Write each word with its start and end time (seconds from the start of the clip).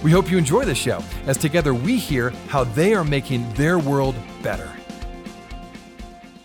We 0.00 0.12
hope 0.12 0.30
you 0.30 0.38
enjoy 0.38 0.64
the 0.64 0.76
show 0.76 1.02
as 1.26 1.36
together 1.36 1.74
we 1.74 1.98
hear 1.98 2.30
how 2.48 2.62
they 2.62 2.94
are 2.94 3.02
making 3.02 3.52
their 3.54 3.80
world 3.80 4.14
better. 4.42 4.72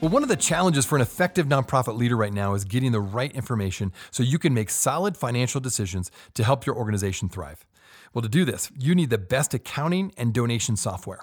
Well, 0.02 0.10
one 0.10 0.24
of 0.24 0.30
the 0.30 0.36
challenges 0.36 0.88
for 0.88 0.96
an 0.96 1.04
effective 1.04 1.46
nonprofit 1.46 1.96
leader 1.96 2.18
right 2.18 2.34
now 2.34 2.56
is 2.56 2.66
getting 2.66 2.92
the 2.92 3.00
right 3.00 3.32
information 3.32 3.94
so 4.10 4.24
you 4.24 4.40
can 4.40 4.56
make 4.56 4.72
solid 4.72 5.16
financial 5.16 5.62
decisions 5.62 6.10
to 6.34 6.44
help 6.44 6.66
your 6.66 6.76
organization 6.76 7.30
thrive. 7.30 7.64
Well, 8.12 8.24
to 8.24 8.28
do 8.28 8.44
this, 8.44 8.72
you 8.78 8.96
need 8.96 9.12
the 9.12 9.20
best 9.20 9.54
accounting 9.54 10.14
and 10.18 10.34
donation 10.34 10.76
software. 10.76 11.22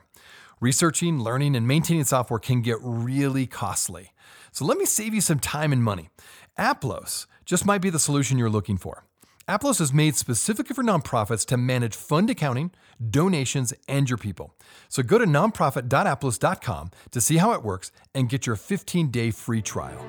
Researching, 0.61 1.19
learning, 1.19 1.57
and 1.57 1.67
maintaining 1.67 2.05
software 2.05 2.39
can 2.39 2.63
get 2.63 2.79
really 2.81 3.47
costly. 3.47 4.13
So 4.53 4.65
let 4.65 4.79
me 4.79 4.87
save 4.87 5.15
you 5.15 5.21
some 5.21 5.41
time 5.41 5.73
and 5.73 5.83
money. 5.83 6.11
Aplos 6.57 7.27
just 7.45 7.67
might 7.67 7.83
be 7.83 7.91
the 7.91 7.99
solution 7.99 8.39
you're 8.39 8.49
looking 8.49 8.79
for. 8.79 9.05
Aplos 9.51 9.81
is 9.81 9.93
made 9.93 10.15
specifically 10.15 10.75
for 10.75 10.85
nonprofits 10.85 11.45
to 11.47 11.57
manage 11.57 11.97
fund 11.97 12.31
accounting, 12.31 12.71
donations, 13.11 13.75
and 13.89 14.09
your 14.09 14.17
people. 14.17 14.55
So 14.89 15.03
go 15.03 15.19
to 15.19 15.25
nonprofit.aplos.com 15.25 16.93
to 17.11 17.21
see 17.21 17.37
how 17.39 17.51
it 17.55 17.65
works 17.65 17.91
and 18.15 18.29
get 18.29 18.47
your 18.47 18.55
15 18.55 19.11
day 19.11 19.33
free 19.33 19.61
trial. 19.61 20.07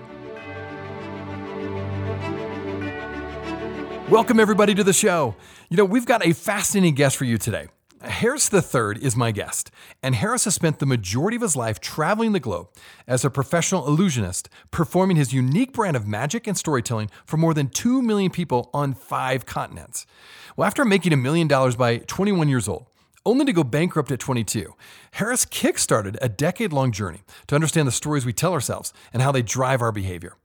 Welcome, 4.12 4.39
everybody, 4.39 4.75
to 4.75 4.84
the 4.84 4.94
show. 4.94 5.36
You 5.72 5.78
know, 5.78 5.86
we've 5.86 6.06
got 6.06 6.23
a 6.23 6.34
fascinating 6.34 6.94
guest 6.94 7.17
for 7.17 7.25
you 7.25 7.39
today. 7.39 7.66
Harris 8.03 8.52
III 8.52 8.97
is 9.02 9.16
my 9.16 9.31
guest, 9.31 9.69
and 10.02 10.16
Harris 10.16 10.45
has 10.45 10.55
spent 10.55 10.80
the 10.80 10.85
majority 10.85 11.35
of 11.35 11.44
his 11.44 11.55
life 11.55 11.80
traveling 11.80 12.31
the 12.31 12.39
globe 12.39 12.69
as 13.07 13.23
a 13.23 13.30
professional 13.30 13.88
illusionist, 13.88 14.49
performing 14.71 15.17
his 15.17 15.33
unique 15.33 15.71
brand 15.71 15.95
of 15.95 16.07
magic 16.07 16.47
and 16.47 16.57
storytelling 16.57 17.11
for 17.25 17.38
more 17.38 17.53
than 17.53 17.69
2 17.69 18.02
million 18.02 18.31
people 18.31 18.72
on 18.73 18.94
five 18.94 19.45
continents. 19.45 20.07
Well, 20.55 20.66
after 20.66 20.83
making 20.83 21.13
a 21.13 21.17
million 21.17 21.47
dollars 21.47 21.75
by 21.75 21.97
21 21.97 22.49
years 22.49 22.67
old, 22.67 22.88
only 23.23 23.45
to 23.45 23.53
go 23.53 23.63
bankrupt 23.63 24.11
at 24.11 24.19
22, 24.19 24.73
Harris 25.11 25.45
kickstarted 25.45 26.17
a 26.22 26.29
decade 26.29 26.73
long 26.73 26.91
journey 26.91 27.22
to 27.47 27.55
understand 27.55 27.88
the 27.88 27.91
stories 27.91 28.25
we 28.25 28.33
tell 28.33 28.53
ourselves 28.53 28.94
and 29.13 29.22
how 29.22 29.31
they 29.31 29.44
drive 29.44 29.81
our 29.81 29.91
behavior. 29.91 30.35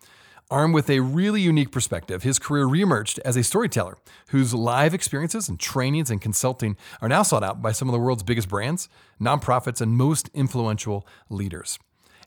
Armed 0.48 0.74
with 0.74 0.88
a 0.88 1.00
really 1.00 1.40
unique 1.40 1.72
perspective, 1.72 2.22
his 2.22 2.38
career 2.38 2.66
reemerged 2.66 3.18
as 3.24 3.36
a 3.36 3.42
storyteller 3.42 3.98
whose 4.28 4.54
live 4.54 4.94
experiences 4.94 5.48
and 5.48 5.58
trainings 5.58 6.08
and 6.08 6.20
consulting 6.20 6.76
are 7.02 7.08
now 7.08 7.24
sought 7.24 7.42
out 7.42 7.60
by 7.60 7.72
some 7.72 7.88
of 7.88 7.92
the 7.92 7.98
world's 7.98 8.22
biggest 8.22 8.48
brands, 8.48 8.88
nonprofits, 9.20 9.80
and 9.80 9.96
most 9.96 10.30
influential 10.34 11.04
leaders. 11.28 11.80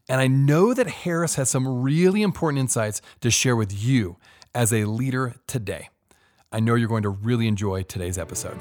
And 0.10 0.20
I 0.20 0.28
know 0.28 0.74
that 0.74 0.88
Harris 0.88 1.36
has 1.36 1.50
some 1.50 1.82
really 1.82 2.22
important 2.22 2.60
insights 2.60 3.02
to 3.22 3.32
share 3.32 3.56
with 3.56 3.72
you 3.72 4.18
as 4.54 4.74
a 4.74 4.84
leader 4.84 5.36
today. 5.48 5.88
I 6.52 6.60
know 6.60 6.76
you're 6.76 6.90
going 6.90 7.04
to 7.04 7.10
really 7.10 7.48
enjoy 7.48 7.84
today's 7.84 8.18
episode. 8.18 8.60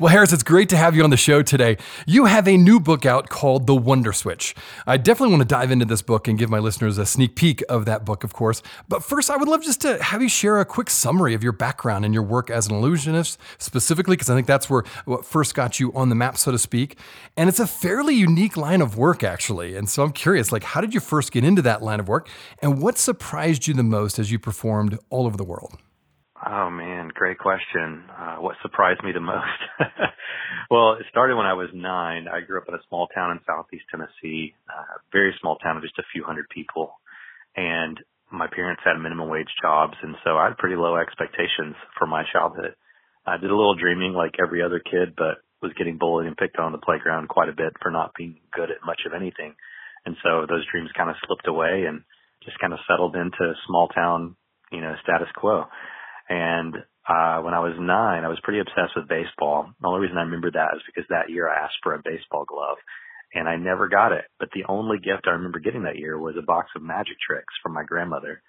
Well, 0.00 0.10
Harris, 0.10 0.32
it's 0.32 0.42
great 0.42 0.70
to 0.70 0.78
have 0.78 0.96
you 0.96 1.04
on 1.04 1.10
the 1.10 1.18
show 1.18 1.42
today. 1.42 1.76
You 2.06 2.24
have 2.24 2.48
a 2.48 2.56
new 2.56 2.80
book 2.80 3.04
out 3.04 3.28
called 3.28 3.66
The 3.66 3.74
Wonder 3.74 4.14
Switch. 4.14 4.54
I 4.86 4.96
definitely 4.96 5.36
want 5.36 5.46
to 5.46 5.54
dive 5.54 5.70
into 5.70 5.84
this 5.84 6.00
book 6.00 6.26
and 6.26 6.38
give 6.38 6.48
my 6.48 6.58
listeners 6.58 6.96
a 6.96 7.04
sneak 7.04 7.36
peek 7.36 7.62
of 7.68 7.84
that 7.84 8.06
book, 8.06 8.24
of 8.24 8.32
course. 8.32 8.62
But 8.88 9.04
first, 9.04 9.28
I 9.28 9.36
would 9.36 9.46
love 9.46 9.62
just 9.62 9.82
to 9.82 10.02
have 10.02 10.22
you 10.22 10.30
share 10.30 10.58
a 10.58 10.64
quick 10.64 10.88
summary 10.88 11.34
of 11.34 11.42
your 11.42 11.52
background 11.52 12.06
and 12.06 12.14
your 12.14 12.22
work 12.22 12.48
as 12.48 12.66
an 12.66 12.74
illusionist, 12.74 13.38
specifically, 13.58 14.16
because 14.16 14.30
I 14.30 14.34
think 14.34 14.46
that's 14.46 14.70
where 14.70 14.84
what 15.04 15.26
first 15.26 15.54
got 15.54 15.78
you 15.78 15.92
on 15.92 16.08
the 16.08 16.14
map, 16.14 16.38
so 16.38 16.50
to 16.50 16.58
speak. 16.58 16.96
And 17.36 17.50
it's 17.50 17.60
a 17.60 17.66
fairly 17.66 18.14
unique 18.14 18.56
line 18.56 18.80
of 18.80 18.96
work, 18.96 19.22
actually. 19.22 19.76
And 19.76 19.86
so 19.86 20.02
I'm 20.02 20.12
curious, 20.12 20.50
like, 20.50 20.64
how 20.64 20.80
did 20.80 20.94
you 20.94 21.00
first 21.00 21.30
get 21.30 21.44
into 21.44 21.60
that 21.60 21.82
line 21.82 22.00
of 22.00 22.08
work? 22.08 22.26
And 22.62 22.80
what 22.80 22.96
surprised 22.96 23.66
you 23.66 23.74
the 23.74 23.82
most 23.82 24.18
as 24.18 24.32
you 24.32 24.38
performed 24.38 24.98
all 25.10 25.26
over 25.26 25.36
the 25.36 25.44
world? 25.44 25.76
Oh 26.46 26.70
great 27.20 27.36
question. 27.36 28.08
Uh, 28.08 28.36
what 28.40 28.56
surprised 28.62 29.04
me 29.04 29.12
the 29.12 29.20
most? 29.20 29.60
well, 30.72 30.96
it 30.96 31.04
started 31.10 31.36
when 31.36 31.44
I 31.44 31.52
was 31.52 31.68
nine. 31.74 32.24
I 32.32 32.40
grew 32.40 32.56
up 32.56 32.64
in 32.66 32.72
a 32.72 32.80
small 32.88 33.08
town 33.12 33.36
in 33.36 33.44
southeast 33.44 33.84
Tennessee, 33.92 34.56
uh, 34.64 35.04
very 35.12 35.36
small 35.38 35.56
town 35.60 35.76
of 35.76 35.82
just 35.82 35.98
a 35.98 36.10
few 36.16 36.24
hundred 36.24 36.48
people. 36.48 36.96
And 37.54 38.00
my 38.32 38.48
parents 38.48 38.80
had 38.82 38.96
minimum 38.96 39.28
wage 39.28 39.52
jobs. 39.60 40.00
And 40.02 40.16
so 40.24 40.40
I 40.40 40.48
had 40.48 40.56
pretty 40.56 40.80
low 40.80 40.96
expectations 40.96 41.76
for 41.98 42.08
my 42.08 42.24
childhood. 42.32 42.72
I 43.26 43.36
did 43.36 43.52
a 43.52 43.58
little 43.60 43.76
dreaming 43.76 44.14
like 44.14 44.40
every 44.40 44.64
other 44.64 44.80
kid, 44.80 45.12
but 45.12 45.44
was 45.60 45.76
getting 45.76 45.98
bullied 46.00 46.26
and 46.26 46.40
picked 46.40 46.56
on 46.56 46.72
the 46.72 46.80
playground 46.80 47.28
quite 47.28 47.50
a 47.50 47.60
bit 47.60 47.76
for 47.82 47.90
not 47.90 48.16
being 48.16 48.40
good 48.50 48.72
at 48.72 48.80
much 48.80 49.04
of 49.04 49.12
anything. 49.12 49.52
And 50.06 50.16
so 50.24 50.48
those 50.48 50.64
dreams 50.72 50.88
kind 50.96 51.10
of 51.10 51.20
slipped 51.28 51.46
away 51.46 51.84
and 51.84 52.00
just 52.48 52.58
kind 52.64 52.72
of 52.72 52.80
settled 52.88 53.12
into 53.12 53.52
small 53.68 53.88
town, 53.88 54.36
you 54.72 54.80
know, 54.80 54.96
status 55.04 55.28
quo. 55.36 55.68
And 56.30 56.80
uh, 57.10 57.42
when 57.42 57.54
I 57.54 57.58
was 57.58 57.74
nine, 57.74 58.22
I 58.22 58.30
was 58.30 58.38
pretty 58.46 58.60
obsessed 58.60 58.94
with 58.94 59.10
baseball. 59.10 59.66
The 59.82 59.88
only 59.88 60.06
reason 60.06 60.16
I 60.16 60.30
remember 60.30 60.50
that 60.54 60.78
is 60.78 60.82
because 60.86 61.10
that 61.10 61.26
year 61.26 61.50
I 61.50 61.66
asked 61.66 61.82
for 61.82 61.94
a 61.94 62.02
baseball 62.06 62.46
glove 62.46 62.78
and 63.34 63.48
I 63.48 63.56
never 63.56 63.88
got 63.88 64.12
it. 64.12 64.30
But 64.38 64.50
the 64.54 64.62
only 64.68 64.98
gift 64.98 65.26
I 65.26 65.34
remember 65.34 65.58
getting 65.58 65.82
that 65.84 65.98
year 65.98 66.18
was 66.18 66.36
a 66.38 66.46
box 66.46 66.70
of 66.76 66.82
magic 66.82 67.18
tricks 67.18 67.50
from 67.62 67.74
my 67.74 67.82
grandmother. 67.82 68.42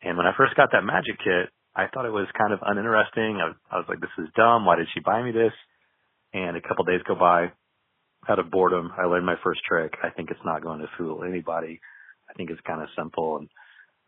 And 0.00 0.16
when 0.16 0.26
I 0.26 0.32
first 0.36 0.56
got 0.56 0.72
that 0.72 0.84
magic 0.84 1.20
kit, 1.20 1.52
I 1.76 1.92
thought 1.92 2.06
it 2.08 2.16
was 2.16 2.28
kind 2.38 2.52
of 2.52 2.60
uninteresting. 2.64 3.36
I, 3.36 3.52
I 3.68 3.76
was 3.76 3.86
like, 3.88 4.00
this 4.00 4.16
is 4.16 4.32
dumb. 4.34 4.64
Why 4.64 4.76
did 4.76 4.88
she 4.94 5.00
buy 5.00 5.22
me 5.22 5.32
this? 5.32 5.52
And 6.32 6.56
a 6.56 6.64
couple 6.64 6.84
days 6.84 7.04
go 7.06 7.14
by 7.16 7.52
out 8.28 8.38
of 8.38 8.50
boredom. 8.50 8.92
I 8.96 9.04
learned 9.04 9.26
my 9.26 9.36
first 9.44 9.60
trick. 9.68 9.92
I 10.02 10.08
think 10.08 10.30
it's 10.30 10.44
not 10.44 10.62
going 10.62 10.80
to 10.80 10.88
fool 10.96 11.24
anybody. 11.24 11.80
I 12.28 12.32
think 12.32 12.50
it's 12.50 12.60
kind 12.66 12.80
of 12.80 12.88
simple. 12.96 13.36
And 13.36 13.48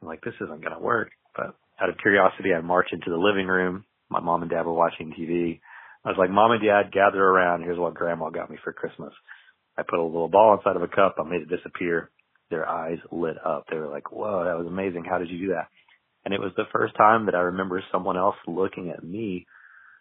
I'm 0.01 0.09
like, 0.09 0.23
this 0.23 0.35
isn't 0.41 0.65
going 0.65 0.75
to 0.77 0.83
work. 0.83 1.11
But 1.37 1.55
out 1.81 1.89
of 1.89 1.99
curiosity, 1.99 2.55
I 2.57 2.61
marched 2.61 2.93
into 2.93 3.11
the 3.11 3.17
living 3.17 3.47
room. 3.47 3.85
My 4.11 4.21
mom 4.21 4.43
and 4.43 4.51
dad 4.51 4.67
were 4.67 4.73
watching 4.73 5.13
TV. 5.13 5.61
I 6.05 6.09
was 6.09 6.19
like, 6.19 6.31
Mom 6.31 6.53
and 6.53 6.63
Dad, 6.63 6.93
gather 6.93 7.23
around. 7.23 7.63
Here's 7.63 7.79
what 7.79 7.95
Grandma 7.95 8.31
got 8.31 8.51
me 8.51 8.57
for 8.63 8.73
Christmas. 8.73 9.13
I 9.77 9.83
put 9.83 9.99
a 9.99 10.03
little 10.03 10.29
ball 10.29 10.57
inside 10.57 10.77
of 10.77 10.83
a 10.83 10.89
cup. 10.89 11.17
I 11.19 11.29
made 11.29 11.43
it 11.43 11.51
disappear. 11.51 12.11
Their 12.51 12.69
eyes 12.69 12.99
lit 13.13 13.37
up. 13.45 13.67
They 13.71 13.77
were 13.77 13.89
like, 13.89 14.11
Whoa, 14.11 14.45
that 14.45 14.57
was 14.57 14.67
amazing. 14.67 15.05
How 15.05 15.19
did 15.19 15.29
you 15.29 15.39
do 15.39 15.53
that? 15.55 15.69
And 16.25 16.35
it 16.35 16.41
was 16.41 16.53
the 16.57 16.71
first 16.73 16.97
time 16.97 17.27
that 17.27 17.35
I 17.35 17.41
remember 17.41 17.83
someone 17.93 18.17
else 18.17 18.37
looking 18.47 18.91
at 18.91 19.05
me 19.05 19.47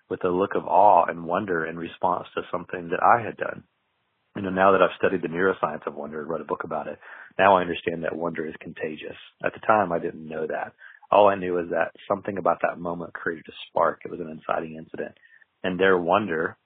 with 0.09 0.23
a 0.23 0.29
look 0.29 0.55
of 0.55 0.65
awe 0.65 1.05
and 1.05 1.25
wonder 1.25 1.65
in 1.65 1.77
response 1.77 2.27
to 2.35 2.41
something 2.51 2.89
that 2.89 3.03
I 3.03 3.23
had 3.23 3.37
done. 3.37 3.63
You 4.35 4.43
know, 4.43 4.49
now 4.49 4.71
that 4.71 4.81
I've 4.81 4.97
studied 4.97 5.21
the 5.21 5.27
neuroscience 5.27 5.85
of 5.87 5.95
wonder 5.95 6.21
and 6.21 6.29
wrote 6.29 6.41
a 6.41 6.45
book 6.45 6.63
about 6.63 6.87
it, 6.87 6.99
now 7.37 7.57
I 7.57 7.61
understand 7.61 8.03
that 8.03 8.15
wonder 8.15 8.47
is 8.47 8.53
contagious. 8.61 9.17
At 9.43 9.53
the 9.53 9.65
time, 9.65 9.91
I 9.91 9.99
didn't 9.99 10.27
know 10.27 10.47
that 10.47 10.73
all 11.11 11.29
I 11.29 11.35
knew 11.35 11.53
was 11.53 11.69
that 11.71 11.91
something 12.07 12.37
about 12.37 12.59
that 12.61 12.79
moment 12.79 13.13
created 13.13 13.45
a 13.47 13.55
spark. 13.67 14.01
It 14.03 14.11
was 14.11 14.19
an 14.19 14.29
inciting 14.29 14.75
incident. 14.75 15.17
And 15.63 15.79
their 15.79 15.97
wonder, 15.97 16.57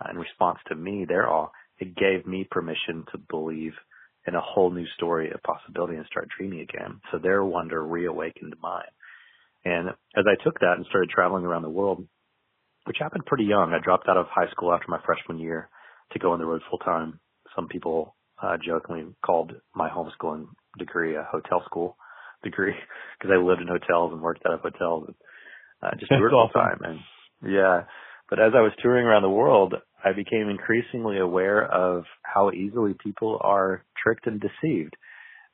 uh, 0.00 0.10
in 0.10 0.16
response 0.16 0.58
to 0.68 0.74
me, 0.74 1.04
their 1.06 1.28
awe, 1.28 1.48
it 1.78 1.96
gave 1.96 2.26
me 2.26 2.46
permission 2.50 3.04
to 3.12 3.18
believe 3.18 3.72
in 4.26 4.34
a 4.34 4.40
whole 4.40 4.70
new 4.70 4.86
story 4.96 5.30
of 5.30 5.42
possibility 5.42 5.96
and 5.96 6.06
start 6.06 6.28
dreaming 6.36 6.60
again. 6.60 7.00
So 7.10 7.18
their 7.18 7.44
wonder 7.44 7.82
reawakened 7.84 8.54
mine. 8.62 8.84
And 9.64 9.88
as 9.88 10.24
I 10.26 10.42
took 10.42 10.60
that 10.60 10.74
and 10.76 10.86
started 10.88 11.10
traveling 11.10 11.44
around 11.44 11.62
the 11.62 11.70
world, 11.70 12.06
which 12.84 12.98
happened 13.00 13.26
pretty 13.26 13.44
young, 13.44 13.72
I 13.72 13.82
dropped 13.82 14.08
out 14.08 14.16
of 14.16 14.26
high 14.30 14.50
school 14.50 14.72
after 14.72 14.86
my 14.88 15.00
freshman 15.04 15.38
year 15.38 15.68
to 16.12 16.18
go 16.18 16.32
on 16.32 16.38
the 16.38 16.46
road 16.46 16.62
full 16.68 16.78
time. 16.78 17.20
Some 17.56 17.68
people 17.68 18.14
uh, 18.42 18.56
jokingly 18.64 19.06
called 19.24 19.52
my 19.74 19.88
homeschooling 19.88 20.46
degree 20.78 21.16
a 21.16 21.26
hotel 21.30 21.62
school 21.66 21.96
degree 22.42 22.74
because 23.18 23.32
I 23.34 23.42
lived 23.42 23.60
in 23.60 23.68
hotels 23.68 24.12
and 24.12 24.20
worked 24.20 24.42
out 24.46 24.54
of 24.54 24.60
hotels 24.60 25.04
and 25.08 25.16
uh, 25.82 25.96
just 25.98 26.10
toured 26.10 26.34
all 26.34 26.50
the 26.52 26.58
time. 26.58 26.78
And 26.82 27.52
yeah, 27.52 27.82
but 28.28 28.38
as 28.38 28.52
I 28.54 28.60
was 28.60 28.72
touring 28.82 29.06
around 29.06 29.22
the 29.22 29.30
world, 29.30 29.74
I 30.04 30.12
became 30.12 30.48
increasingly 30.48 31.18
aware 31.18 31.64
of 31.64 32.04
how 32.22 32.50
easily 32.52 32.94
people 33.02 33.38
are 33.42 33.84
tricked 34.02 34.26
and 34.26 34.40
deceived. 34.40 34.96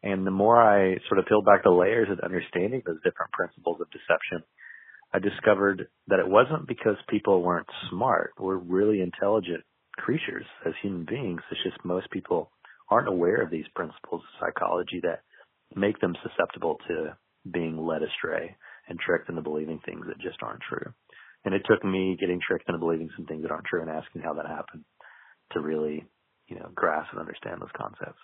And 0.02 0.26
the 0.26 0.30
more 0.30 0.62
I 0.62 0.98
sort 1.08 1.18
of 1.18 1.26
peeled 1.26 1.46
back 1.46 1.64
the 1.64 1.70
layers 1.70 2.08
of 2.10 2.20
understanding 2.20 2.82
those 2.84 3.02
different 3.02 3.32
principles 3.32 3.80
of 3.80 3.90
deception, 3.90 4.46
I 5.12 5.18
discovered 5.18 5.88
that 6.08 6.20
it 6.20 6.28
wasn't 6.28 6.68
because 6.68 6.96
people 7.08 7.42
weren't 7.42 7.66
smart. 7.90 8.34
We're 8.38 8.56
really 8.56 9.00
intelligent 9.00 9.64
creatures 9.96 10.44
as 10.66 10.74
human 10.82 11.06
beings. 11.08 11.40
It's 11.50 11.62
just 11.64 11.84
most 11.84 12.10
people 12.10 12.50
aren't 12.90 13.08
aware 13.08 13.42
of 13.42 13.50
these 13.50 13.64
principles 13.74 14.22
of 14.22 14.38
psychology 14.38 15.00
that 15.02 15.22
make 15.74 16.00
them 16.00 16.14
susceptible 16.22 16.78
to 16.88 17.16
being 17.50 17.76
led 17.78 18.02
astray 18.02 18.56
and 18.88 18.98
tricked 18.98 19.28
into 19.28 19.42
believing 19.42 19.80
things 19.84 20.06
that 20.06 20.18
just 20.20 20.42
aren't 20.42 20.62
true. 20.62 20.92
And 21.44 21.54
it 21.54 21.62
took 21.68 21.84
me 21.84 22.16
getting 22.18 22.40
tricked 22.46 22.68
into 22.68 22.78
believing 22.78 23.08
some 23.16 23.26
things 23.26 23.42
that 23.42 23.50
aren't 23.50 23.66
true 23.66 23.80
and 23.80 23.90
asking 23.90 24.22
how 24.22 24.34
that 24.34 24.46
happened 24.46 24.84
to 25.52 25.60
really, 25.60 26.04
you 26.48 26.56
know, 26.56 26.68
grasp 26.74 27.08
and 27.12 27.20
understand 27.20 27.60
those 27.60 27.70
concepts. 27.76 28.18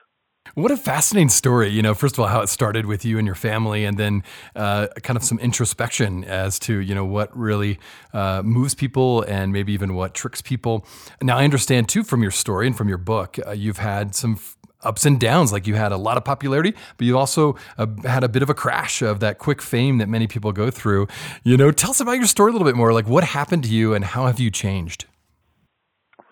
What 0.55 0.71
a 0.71 0.77
fascinating 0.77 1.29
story. 1.29 1.69
You 1.69 1.83
know, 1.83 1.95
first 1.95 2.17
of 2.17 2.21
all, 2.21 2.27
how 2.27 2.41
it 2.41 2.49
started 2.49 2.85
with 2.85 3.05
you 3.05 3.17
and 3.17 3.25
your 3.27 3.37
family, 3.37 3.85
and 3.85 3.97
then 3.97 4.23
uh, 4.57 4.89
kind 5.03 5.17
of 5.17 5.23
some 5.23 5.39
introspection 5.39 6.25
as 6.25 6.59
to, 6.61 6.79
you 6.79 6.95
know, 6.95 7.05
what 7.05 7.35
really 7.37 7.79
uh, 8.13 8.43
moves 8.45 8.75
people 8.75 9.23
and 9.23 9.53
maybe 9.53 9.73
even 9.73 9.95
what 9.95 10.15
tricks 10.15 10.43
people. 10.43 10.85
Now, 11.23 11.39
I 11.39 11.45
understand 11.45 11.89
too 11.89 12.03
from 12.03 12.23
your 12.23 12.33
story 12.33 12.67
and 12.67 12.77
from 12.77 12.89
your 12.89 12.99
book, 12.99 13.39
uh, 13.47 13.53
you've 13.53 13.79
had 13.79 14.15
some 14.15 14.33
f- 14.33 14.57
ups 14.83 15.05
and 15.07 15.19
downs. 15.19 15.53
Like 15.53 15.67
you 15.67 15.75
had 15.75 15.93
a 15.93 15.97
lot 15.97 16.17
of 16.17 16.25
popularity, 16.25 16.75
but 16.97 17.07
you 17.07 17.19
also 17.19 17.57
uh, 17.79 17.87
had 18.05 18.25
a 18.25 18.29
bit 18.29 18.43
of 18.43 18.51
a 18.51 18.55
crash 18.55 19.03
of 19.03 19.21
that 19.21 19.39
quick 19.39 19.63
fame 19.63 19.99
that 19.99 20.09
many 20.09 20.27
people 20.27 20.53
go 20.53 20.71
through. 20.71 21.09
You 21.45 21.57
know, 21.57 21.71
tell 21.71 21.91
us 21.91 22.01
about 22.01 22.13
your 22.13 22.27
story 22.27 22.51
a 22.51 22.53
little 22.53 22.67
bit 22.67 22.77
more. 22.77 22.93
Like 22.93 23.07
what 23.07 23.25
happened 23.25 23.65
to 23.65 23.71
you 23.71 23.95
and 23.95 24.05
how 24.05 24.27
have 24.27 24.41
you 24.41 24.51
changed? 24.51 25.07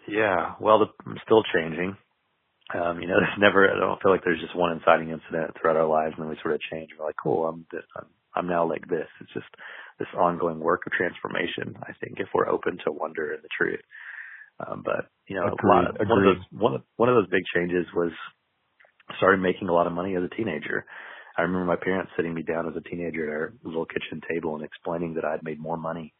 Yeah, 0.08 0.54
well, 0.60 0.80
the, 0.80 0.86
I'm 1.06 1.18
still 1.24 1.42
changing. 1.54 1.96
Um, 2.74 3.00
you 3.00 3.06
know, 3.06 3.16
there's 3.20 3.38
never, 3.38 3.70
I 3.70 3.78
don't 3.78 4.00
feel 4.02 4.10
like 4.10 4.24
there's 4.24 4.40
just 4.40 4.56
one 4.56 4.72
inciting 4.72 5.10
incident 5.10 5.56
throughout 5.60 5.76
our 5.76 5.86
lives 5.86 6.14
and 6.16 6.24
then 6.24 6.30
we 6.30 6.38
sort 6.42 6.54
of 6.54 6.60
change. 6.70 6.90
We're 6.98 7.06
like, 7.06 7.20
cool, 7.22 7.46
I'm, 7.46 7.66
this, 7.72 7.84
I'm, 7.96 8.06
I'm 8.34 8.46
now 8.46 8.68
like 8.68 8.86
this. 8.88 9.08
It's 9.20 9.32
just 9.32 9.48
this 9.98 10.08
ongoing 10.16 10.60
work 10.60 10.82
of 10.86 10.92
transformation. 10.92 11.76
I 11.82 11.92
think 12.00 12.18
if 12.18 12.28
we're 12.34 12.48
open 12.48 12.78
to 12.84 12.92
wonder 12.92 13.32
and 13.32 13.42
the 13.42 13.48
truth. 13.56 13.80
Um, 14.60 14.82
but 14.84 15.08
you 15.26 15.36
know, 15.36 15.46
agreed, 15.46 15.64
a 15.64 15.68
lot 15.68 15.86
of, 15.88 16.08
one 16.08 16.18
of 16.18 16.24
those, 16.24 16.44
one 16.50 16.74
of, 16.74 16.82
one 16.96 17.08
of 17.08 17.14
those 17.16 17.30
big 17.30 17.44
changes 17.54 17.86
was 17.94 18.12
started 19.18 19.40
making 19.40 19.68
a 19.68 19.72
lot 19.72 19.86
of 19.86 19.92
money 19.92 20.16
as 20.16 20.22
a 20.22 20.34
teenager. 20.34 20.84
I 21.36 21.42
remember 21.42 21.66
my 21.66 21.76
parents 21.76 22.12
sitting 22.16 22.34
me 22.34 22.42
down 22.42 22.68
as 22.68 22.76
a 22.76 22.88
teenager 22.88 23.26
at 23.26 23.32
our 23.32 23.52
little 23.62 23.86
kitchen 23.86 24.20
table 24.28 24.56
and 24.56 24.64
explaining 24.64 25.14
that 25.14 25.24
I'd 25.24 25.42
made 25.42 25.60
more 25.60 25.76
money 25.76 26.14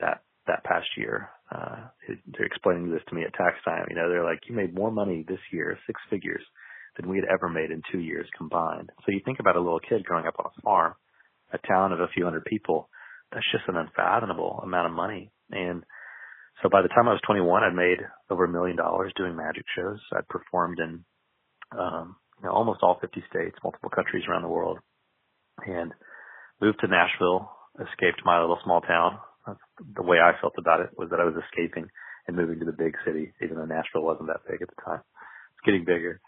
that 0.00 0.22
that 0.46 0.64
past 0.64 0.86
year. 0.96 1.30
Uh, 1.50 1.88
they're 2.26 2.46
explaining 2.46 2.90
this 2.90 3.02
to 3.08 3.14
me 3.14 3.22
at 3.22 3.32
tax 3.34 3.56
time. 3.64 3.86
You 3.88 3.96
know, 3.96 4.08
they're 4.08 4.24
like, 4.24 4.40
you 4.48 4.54
made 4.54 4.74
more 4.74 4.90
money 4.90 5.24
this 5.26 5.40
year, 5.52 5.78
six 5.86 6.00
figures, 6.10 6.42
than 6.96 7.08
we 7.08 7.16
had 7.16 7.28
ever 7.32 7.48
made 7.48 7.70
in 7.70 7.82
two 7.90 8.00
years 8.00 8.26
combined. 8.36 8.90
So 9.04 9.12
you 9.12 9.20
think 9.24 9.40
about 9.40 9.56
a 9.56 9.60
little 9.60 9.80
kid 9.80 10.04
growing 10.04 10.26
up 10.26 10.36
on 10.38 10.46
a 10.46 10.60
farm, 10.62 10.94
a 11.52 11.58
town 11.66 11.92
of 11.92 12.00
a 12.00 12.08
few 12.14 12.24
hundred 12.24 12.44
people. 12.44 12.88
That's 13.32 13.46
just 13.52 13.68
an 13.68 13.76
unfathomable 13.76 14.60
amount 14.62 14.88
of 14.88 14.92
money. 14.92 15.30
And 15.50 15.84
so 16.62 16.68
by 16.68 16.82
the 16.82 16.88
time 16.88 17.08
I 17.08 17.12
was 17.12 17.20
21, 17.26 17.64
I'd 17.64 17.74
made 17.74 17.98
over 18.30 18.44
a 18.44 18.48
million 18.48 18.76
dollars 18.76 19.12
doing 19.16 19.36
magic 19.36 19.64
shows. 19.76 19.98
I'd 20.16 20.28
performed 20.28 20.78
in, 20.78 21.04
um, 21.76 22.16
you 22.44 22.50
know, 22.50 22.54
almost 22.54 22.80
all 22.82 22.98
50 23.00 23.24
states, 23.30 23.56
multiple 23.64 23.88
countries 23.88 24.24
around 24.28 24.42
the 24.42 24.52
world, 24.52 24.78
and 25.64 25.92
moved 26.60 26.78
to 26.80 26.88
Nashville, 26.88 27.48
escaped 27.80 28.20
my 28.24 28.38
little 28.38 28.60
small 28.62 28.82
town, 28.82 29.16
that's 29.46 29.64
the 29.96 30.04
way 30.04 30.18
I 30.20 30.36
felt 30.40 30.54
about 30.58 30.80
it 30.80 30.90
was 30.96 31.08
that 31.08 31.20
I 31.20 31.24
was 31.24 31.40
escaping 31.40 31.88
and 32.28 32.36
moving 32.36 32.60
to 32.60 32.64
the 32.68 32.76
big 32.76 32.96
city, 33.04 33.32
even 33.40 33.56
though 33.56 33.64
Nashville 33.64 34.04
wasn't 34.04 34.28
that 34.28 34.44
big 34.44 34.60
at 34.60 34.68
the 34.68 34.82
time. 34.84 35.00
It's 35.00 35.64
getting 35.64 35.84
bigger. 35.84 36.20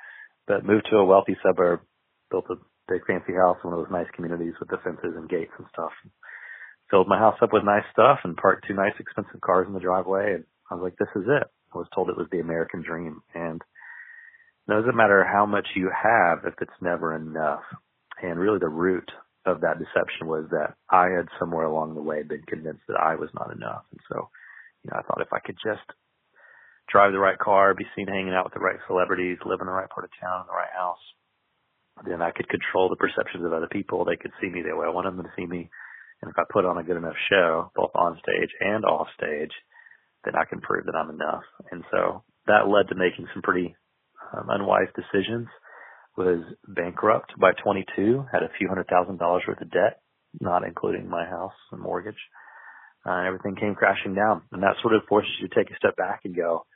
But 0.46 0.64
moved 0.64 0.88
to 0.90 0.96
a 0.96 1.04
wealthy 1.04 1.36
suburb, 1.44 1.80
built 2.30 2.48
a 2.48 2.56
big 2.88 3.04
fancy 3.06 3.32
house, 3.36 3.60
in 3.62 3.70
one 3.70 3.78
of 3.78 3.84
those 3.84 3.92
nice 3.92 4.08
communities 4.14 4.54
with 4.60 4.68
the 4.68 4.80
fences 4.84 5.16
and 5.16 5.28
gates 5.28 5.52
and 5.58 5.66
stuff. 5.72 5.92
Filled 6.90 7.08
my 7.08 7.18
house 7.18 7.36
up 7.42 7.52
with 7.52 7.64
nice 7.64 7.84
stuff 7.92 8.20
and 8.24 8.36
parked 8.36 8.64
two 8.68 8.74
nice 8.74 8.94
expensive 9.00 9.40
cars 9.40 9.66
in 9.66 9.74
the 9.74 9.84
driveway 9.84 10.34
and 10.34 10.44
I 10.70 10.74
was 10.74 10.84
like, 10.84 10.96
this 10.96 11.12
is 11.16 11.28
it. 11.28 11.48
I 11.74 11.78
was 11.78 11.88
told 11.94 12.08
it 12.08 12.16
was 12.16 12.28
the 12.30 12.40
American 12.40 12.82
dream 12.82 13.20
and 13.34 13.60
it 14.68 14.72
doesn't 14.72 14.96
matter 14.96 15.24
how 15.24 15.46
much 15.46 15.66
you 15.74 15.90
have 15.90 16.44
if 16.44 16.54
it's 16.60 16.80
never 16.80 17.14
enough. 17.14 17.62
And 18.22 18.38
really 18.38 18.58
the 18.58 18.68
root 18.68 19.10
of 19.44 19.60
that 19.60 19.78
deception 19.78 20.26
was 20.26 20.46
that 20.50 20.74
I 20.90 21.06
had 21.14 21.28
somewhere 21.38 21.64
along 21.64 21.94
the 21.94 22.02
way 22.02 22.22
been 22.22 22.42
convinced 22.48 22.82
that 22.88 22.98
I 23.00 23.14
was 23.14 23.30
not 23.34 23.54
enough. 23.54 23.84
And 23.92 24.00
so, 24.10 24.28
you 24.82 24.90
know, 24.90 24.98
I 24.98 25.02
thought 25.02 25.22
if 25.22 25.32
I 25.32 25.38
could 25.38 25.56
just 25.62 25.86
drive 26.90 27.12
the 27.12 27.18
right 27.18 27.38
car, 27.38 27.74
be 27.74 27.86
seen 27.94 28.08
hanging 28.08 28.34
out 28.34 28.44
with 28.44 28.54
the 28.54 28.60
right 28.60 28.78
celebrities, 28.86 29.38
live 29.46 29.60
in 29.60 29.66
the 29.66 29.72
right 29.72 29.90
part 29.90 30.04
of 30.04 30.10
town, 30.20 30.42
in 30.42 30.46
the 30.46 30.58
right 30.58 30.74
house, 30.74 31.02
then 32.04 32.20
I 32.20 32.30
could 32.30 32.48
control 32.48 32.88
the 32.88 32.96
perceptions 32.98 33.44
of 33.44 33.52
other 33.52 33.70
people. 33.70 34.04
They 34.04 34.16
could 34.16 34.32
see 34.40 34.48
me 34.48 34.62
the 34.62 34.76
way 34.76 34.86
I 34.86 34.94
wanted 34.94 35.16
them 35.16 35.24
to 35.24 35.36
see 35.36 35.46
me. 35.46 35.70
And 36.22 36.30
if 36.30 36.38
I 36.38 36.44
put 36.50 36.64
on 36.64 36.78
a 36.78 36.82
good 36.82 36.96
enough 36.96 37.16
show, 37.30 37.70
both 37.74 37.90
on 37.94 38.18
stage 38.18 38.50
and 38.60 38.84
off 38.84 39.08
stage, 39.14 39.52
then 40.24 40.34
I 40.34 40.44
can 40.44 40.60
prove 40.60 40.86
that 40.86 40.96
I'm 40.96 41.10
enough. 41.10 41.44
And 41.70 41.84
so 41.90 42.24
that 42.46 42.68
led 42.68 42.88
to 42.88 42.94
making 42.94 43.28
some 43.32 43.42
pretty 43.42 43.76
um, 44.32 44.48
unwise 44.48 44.88
decisions 44.94 45.48
was 46.16 46.40
bankrupt 46.66 47.32
by 47.38 47.52
22, 47.62 48.24
had 48.32 48.42
a 48.42 48.50
few 48.58 48.68
hundred 48.68 48.88
thousand 48.88 49.18
dollars 49.18 49.42
worth 49.46 49.60
of 49.60 49.70
debt, 49.70 50.00
not 50.40 50.64
including 50.64 51.08
my 51.08 51.24
house 51.26 51.52
and 51.72 51.80
mortgage. 51.80 52.18
Uh, 53.06 53.12
and 53.12 53.26
everything 53.26 53.54
came 53.54 53.74
crashing 53.74 54.14
down. 54.14 54.42
And 54.50 54.62
that 54.62 54.76
sort 54.82 54.94
of 54.94 55.02
forces 55.08 55.30
you 55.40 55.48
to 55.48 55.54
take 55.54 55.70
a 55.70 55.76
step 55.76 55.96
back 55.96 56.22
and 56.24 56.34
go, 56.34 56.66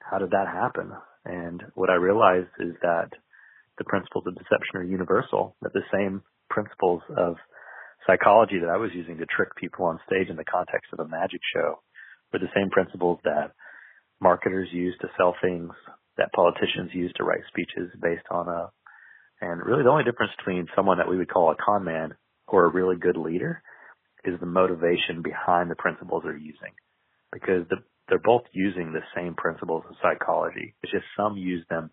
how 0.00 0.18
did 0.18 0.30
that 0.30 0.48
happen? 0.48 0.90
And 1.24 1.62
what 1.74 1.90
I 1.90 1.94
realized 1.94 2.50
is 2.58 2.74
that 2.82 3.10
the 3.78 3.84
principles 3.84 4.24
of 4.26 4.34
deception 4.34 4.76
are 4.76 4.84
universal, 4.84 5.56
that 5.62 5.72
the 5.72 5.86
same 5.92 6.22
principles 6.50 7.02
of 7.16 7.36
psychology 8.06 8.58
that 8.60 8.68
I 8.70 8.76
was 8.76 8.90
using 8.94 9.18
to 9.18 9.26
trick 9.26 9.54
people 9.56 9.86
on 9.86 10.00
stage 10.06 10.28
in 10.28 10.36
the 10.36 10.44
context 10.44 10.92
of 10.92 11.00
a 11.00 11.08
magic 11.08 11.40
show 11.54 11.80
were 12.32 12.38
the 12.38 12.52
same 12.54 12.70
principles 12.70 13.18
that 13.24 13.52
marketers 14.20 14.68
use 14.72 14.94
to 15.00 15.08
sell 15.16 15.34
things, 15.40 15.70
that 16.16 16.32
politicians 16.32 16.90
use 16.92 17.12
to 17.16 17.24
write 17.24 17.42
speeches 17.48 17.90
based 18.00 18.26
on 18.30 18.48
a, 18.48 18.70
and 19.40 19.60
really 19.64 19.82
the 19.82 19.90
only 19.90 20.04
difference 20.04 20.32
between 20.38 20.68
someone 20.76 20.98
that 20.98 21.08
we 21.08 21.16
would 21.16 21.30
call 21.30 21.50
a 21.50 21.56
con 21.56 21.84
man 21.84 22.14
or 22.46 22.66
a 22.66 22.72
really 22.72 22.96
good 22.96 23.16
leader 23.16 23.62
is 24.24 24.38
the 24.40 24.46
motivation 24.46 25.22
behind 25.22 25.70
the 25.70 25.76
principles 25.76 26.22
they're 26.24 26.36
using. 26.36 26.72
Because 27.32 27.66
the, 27.68 27.76
they're 28.08 28.18
both 28.22 28.42
using 28.52 28.92
the 28.92 29.02
same 29.14 29.34
principles 29.34 29.84
of 29.88 29.96
psychology. 30.02 30.74
It's 30.82 30.92
just 30.92 31.04
some 31.16 31.36
use 31.36 31.64
them 31.68 31.90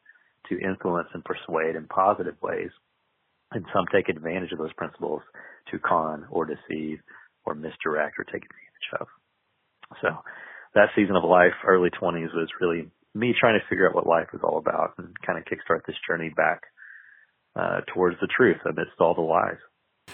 to 0.50 0.60
influence 0.60 1.08
and 1.14 1.24
persuade 1.24 1.76
in 1.76 1.88
positive 1.88 2.36
ways, 2.42 2.70
and 3.52 3.66
some 3.74 3.86
take 3.92 4.10
advantage 4.10 4.52
of 4.52 4.58
those 4.58 4.74
principles 4.74 5.22
to 5.72 5.80
con 5.80 6.26
or 6.30 6.46
deceive 6.46 7.00
or 7.46 7.56
misdirect 7.56 8.18
or 8.20 8.24
take 8.26 8.44
advantage 8.46 8.90
of. 9.00 9.08
So 10.02 10.10
that 10.76 10.90
season 10.96 11.16
of 11.16 11.24
life, 11.24 11.54
early 11.66 11.90
20s, 11.90 12.34
was 12.34 12.50
really 12.60 12.90
me 13.14 13.34
trying 13.38 13.60
to 13.60 13.66
figure 13.70 13.88
out 13.88 13.96
what 13.96 14.08
life 14.08 14.28
was 14.32 14.42
all 14.44 14.58
about 14.58 14.94
and 14.98 15.10
kind 15.26 15.38
of 15.38 15.46
kickstart 15.46 15.86
this 15.86 15.96
journey 16.08 16.30
back 16.36 16.62
uh, 17.56 17.82
towards 17.94 18.18
the 18.22 18.28
truth 18.36 18.58
amidst 18.66 19.00
all 19.00 19.14
the 19.14 19.22
lies. 19.22 19.60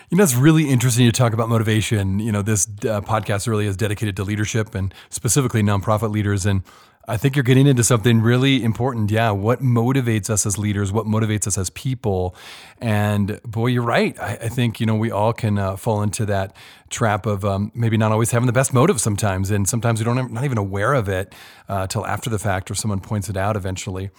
You 0.10 0.18
know, 0.18 0.24
it's 0.24 0.36
really 0.36 0.70
interesting 0.70 1.06
to 1.06 1.12
talk 1.12 1.34
about 1.34 1.50
motivation. 1.50 2.20
You 2.20 2.32
know, 2.32 2.42
this 2.42 2.68
uh, 2.82 3.02
podcast 3.02 3.48
really 3.48 3.66
is 3.66 3.76
dedicated 3.76 4.16
to 4.18 4.24
leadership 4.24 4.74
and 4.74 4.94
specifically 5.10 5.62
nonprofit 5.62 6.12
leaders. 6.12 6.46
And 6.46 6.64
I 7.10 7.16
think 7.16 7.36
you're 7.36 7.44
getting 7.44 7.68
into 7.68 7.84
something 7.84 8.22
really 8.22 8.64
important. 8.64 9.12
Yeah. 9.12 9.32
What 9.32 9.62
motivates 9.62 10.30
us 10.30 10.46
as 10.46 10.58
leaders? 10.58 10.92
What 10.92 11.06
motivates 11.06 11.48
us 11.48 11.58
as 11.58 11.70
people? 11.70 12.36
And 12.82 13.42
boy, 13.44 13.68
you're 13.68 13.82
right. 13.82 14.20
I, 14.20 14.34
I 14.34 14.50
think, 14.50 14.80
you 14.80 14.86
know, 14.86 14.96
we 14.96 15.10
all 15.10 15.32
can 15.32 15.58
uh, 15.58 15.78
fall 15.78 16.02
into 16.02 16.26
that 16.26 16.56
trap 16.90 17.26
of 17.26 17.46
um, 17.46 17.72
maybe 17.74 17.96
not 17.96 18.12
always 18.12 18.32
having 18.32 18.48
the 18.48 18.54
best 18.54 18.74
motive 18.74 19.00
sometimes. 19.00 19.52
And 19.52 19.70
sometimes 19.70 20.00
we 20.00 20.06
don't, 20.06 20.34
not 20.34 20.44
even 20.44 20.58
aware 20.58 20.94
of 20.94 21.08
it 21.08 21.34
uh, 21.70 21.88
till 21.88 22.06
after 22.06 22.30
the 22.30 22.40
fact 22.40 22.70
or 22.70 22.76
someone 22.76 23.00
points 23.00 23.30
it 23.30 23.38
out 23.38 23.56
eventually. 23.56 24.10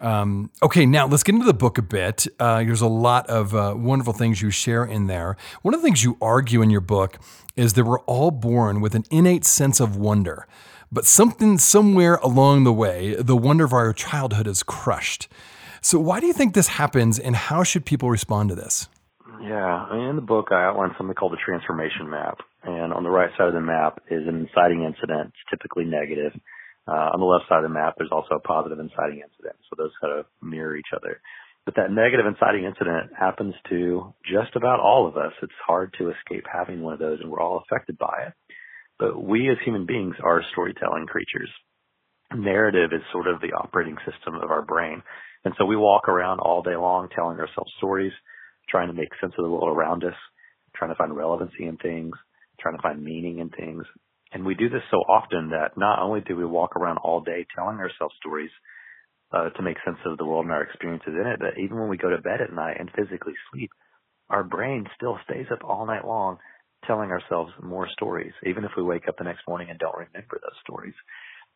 Um, 0.00 0.50
okay, 0.62 0.86
now 0.86 1.06
let's 1.06 1.22
get 1.22 1.34
into 1.34 1.46
the 1.46 1.54
book 1.54 1.78
a 1.78 1.82
bit. 1.82 2.26
Uh, 2.38 2.58
there's 2.58 2.80
a 2.80 2.86
lot 2.86 3.28
of 3.28 3.54
uh, 3.54 3.74
wonderful 3.76 4.12
things 4.12 4.40
you 4.40 4.50
share 4.50 4.84
in 4.84 5.06
there. 5.06 5.36
One 5.62 5.74
of 5.74 5.80
the 5.80 5.86
things 5.86 6.04
you 6.04 6.16
argue 6.20 6.62
in 6.62 6.70
your 6.70 6.80
book 6.80 7.18
is 7.56 7.72
that 7.72 7.84
we're 7.84 8.00
all 8.00 8.30
born 8.30 8.80
with 8.80 8.94
an 8.94 9.04
innate 9.10 9.44
sense 9.44 9.80
of 9.80 9.96
wonder. 9.96 10.46
But 10.90 11.04
something 11.04 11.58
somewhere 11.58 12.14
along 12.16 12.64
the 12.64 12.72
way, 12.72 13.14
the 13.14 13.36
wonder 13.36 13.64
of 13.64 13.72
our 13.72 13.92
childhood 13.92 14.46
is 14.46 14.62
crushed. 14.62 15.28
So, 15.82 15.98
why 15.98 16.20
do 16.20 16.26
you 16.26 16.32
think 16.32 16.54
this 16.54 16.68
happens, 16.68 17.18
and 17.18 17.36
how 17.36 17.62
should 17.62 17.84
people 17.84 18.10
respond 18.10 18.48
to 18.48 18.54
this? 18.54 18.88
Yeah, 19.40 20.08
in 20.08 20.16
the 20.16 20.22
book, 20.22 20.48
I 20.50 20.64
outline 20.64 20.94
something 20.96 21.14
called 21.14 21.32
the 21.32 21.38
transformation 21.44 22.08
map. 22.10 22.38
And 22.64 22.92
on 22.92 23.04
the 23.04 23.10
right 23.10 23.30
side 23.36 23.48
of 23.48 23.54
the 23.54 23.60
map 23.60 24.02
is 24.10 24.26
an 24.26 24.40
inciting 24.40 24.82
incident, 24.82 25.28
it's 25.28 25.50
typically 25.50 25.84
negative. 25.84 26.32
Uh, 26.88 27.12
on 27.12 27.20
the 27.20 27.26
left 27.26 27.44
side 27.48 27.60
of 27.60 27.68
the 27.68 27.74
map, 27.74 27.94
there's 27.98 28.12
also 28.12 28.36
a 28.36 28.40
positive 28.40 28.78
inciting 28.78 29.20
incident. 29.20 29.56
So 29.68 29.76
those 29.76 29.92
kind 30.00 30.18
of 30.18 30.24
mirror 30.40 30.74
each 30.74 30.96
other. 30.96 31.20
But 31.68 31.76
that 31.76 31.92
negative 31.92 32.24
inciting 32.24 32.64
incident 32.64 33.12
happens 33.12 33.54
to 33.68 34.14
just 34.24 34.56
about 34.56 34.80
all 34.80 35.06
of 35.06 35.18
us. 35.18 35.32
It's 35.42 35.52
hard 35.66 35.94
to 35.98 36.08
escape 36.08 36.44
having 36.50 36.80
one 36.80 36.94
of 36.94 36.98
those, 36.98 37.20
and 37.20 37.30
we're 37.30 37.42
all 37.42 37.60
affected 37.60 37.98
by 37.98 38.28
it. 38.28 38.32
But 38.98 39.22
we 39.22 39.50
as 39.50 39.58
human 39.64 39.84
beings 39.84 40.16
are 40.24 40.42
storytelling 40.52 41.06
creatures. 41.06 41.50
Narrative 42.34 42.90
is 42.94 43.04
sort 43.12 43.26
of 43.26 43.42
the 43.42 43.52
operating 43.52 43.96
system 44.08 44.36
of 44.36 44.50
our 44.50 44.62
brain. 44.62 45.02
And 45.44 45.52
so 45.58 45.66
we 45.66 45.76
walk 45.76 46.08
around 46.08 46.40
all 46.40 46.62
day 46.62 46.76
long 46.76 47.08
telling 47.14 47.38
ourselves 47.38 47.72
stories, 47.76 48.12
trying 48.70 48.88
to 48.88 48.94
make 48.94 49.10
sense 49.20 49.34
of 49.36 49.44
the 49.44 49.50
world 49.50 49.68
around 49.68 50.04
us, 50.04 50.16
trying 50.74 50.90
to 50.90 50.96
find 50.96 51.14
relevancy 51.14 51.66
in 51.66 51.76
things, 51.76 52.14
trying 52.60 52.76
to 52.76 52.82
find 52.82 53.04
meaning 53.04 53.40
in 53.40 53.50
things. 53.50 53.84
And 54.32 54.44
we 54.44 54.54
do 54.54 54.68
this 54.68 54.82
so 54.90 54.98
often 54.98 55.50
that 55.50 55.76
not 55.76 56.02
only 56.02 56.20
do 56.20 56.36
we 56.36 56.44
walk 56.44 56.76
around 56.76 56.98
all 56.98 57.20
day 57.20 57.46
telling 57.54 57.78
ourselves 57.78 58.14
stories 58.20 58.50
uh, 59.32 59.50
to 59.50 59.62
make 59.62 59.76
sense 59.84 59.98
of 60.06 60.18
the 60.18 60.24
world 60.24 60.44
and 60.44 60.52
our 60.52 60.62
experiences 60.62 61.14
in 61.18 61.26
it, 61.26 61.38
but 61.38 61.58
even 61.62 61.78
when 61.78 61.88
we 61.88 61.96
go 61.96 62.10
to 62.10 62.18
bed 62.18 62.40
at 62.40 62.52
night 62.52 62.76
and 62.78 62.90
physically 62.96 63.34
sleep, 63.50 63.70
our 64.28 64.44
brain 64.44 64.86
still 64.96 65.18
stays 65.24 65.46
up 65.52 65.64
all 65.64 65.86
night 65.86 66.04
long 66.04 66.38
telling 66.86 67.10
ourselves 67.10 67.52
more 67.62 67.88
stories, 67.92 68.32
even 68.46 68.64
if 68.64 68.70
we 68.76 68.82
wake 68.82 69.08
up 69.08 69.16
the 69.18 69.24
next 69.24 69.42
morning 69.48 69.68
and 69.70 69.78
don't 69.78 69.96
remember 69.96 70.38
those 70.40 70.58
stories. 70.62 70.94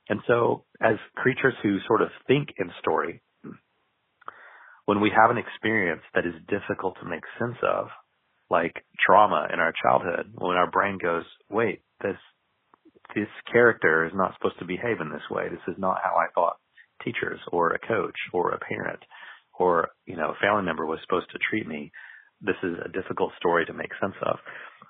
And 0.08 0.20
so, 0.26 0.64
as 0.80 0.96
creatures 1.14 1.54
who 1.62 1.78
sort 1.86 2.02
of 2.02 2.08
think 2.26 2.48
in 2.58 2.70
story, 2.80 3.22
when 4.86 5.00
we 5.00 5.12
have 5.14 5.30
an 5.30 5.38
experience 5.38 6.02
that 6.14 6.26
is 6.26 6.34
difficult 6.48 6.96
to 7.00 7.08
make 7.08 7.22
sense 7.38 7.56
of, 7.62 7.86
like 8.50 8.84
trauma 9.06 9.48
in 9.52 9.60
our 9.60 9.72
childhood, 9.82 10.32
when 10.34 10.56
our 10.56 10.70
brain 10.70 10.98
goes, 11.00 11.24
wait, 11.48 11.80
this, 12.02 12.16
this 13.14 13.28
character 13.50 14.06
is 14.06 14.12
not 14.14 14.34
supposed 14.34 14.58
to 14.58 14.64
behave 14.64 15.00
in 15.00 15.10
this 15.10 15.26
way. 15.30 15.48
This 15.48 15.66
is 15.68 15.78
not 15.78 16.00
how 16.02 16.16
I 16.16 16.32
thought 16.34 16.56
teachers 17.04 17.40
or 17.50 17.72
a 17.72 17.78
coach 17.78 18.16
or 18.32 18.50
a 18.52 18.60
parent 18.60 19.00
or, 19.58 19.90
you 20.06 20.16
know, 20.16 20.30
a 20.30 20.40
family 20.40 20.62
member 20.62 20.86
was 20.86 20.98
supposed 21.02 21.30
to 21.30 21.38
treat 21.50 21.66
me. 21.66 21.92
This 22.40 22.56
is 22.62 22.76
a 22.84 22.92
difficult 22.92 23.32
story 23.38 23.66
to 23.66 23.72
make 23.74 23.90
sense 24.00 24.16
of. 24.22 24.38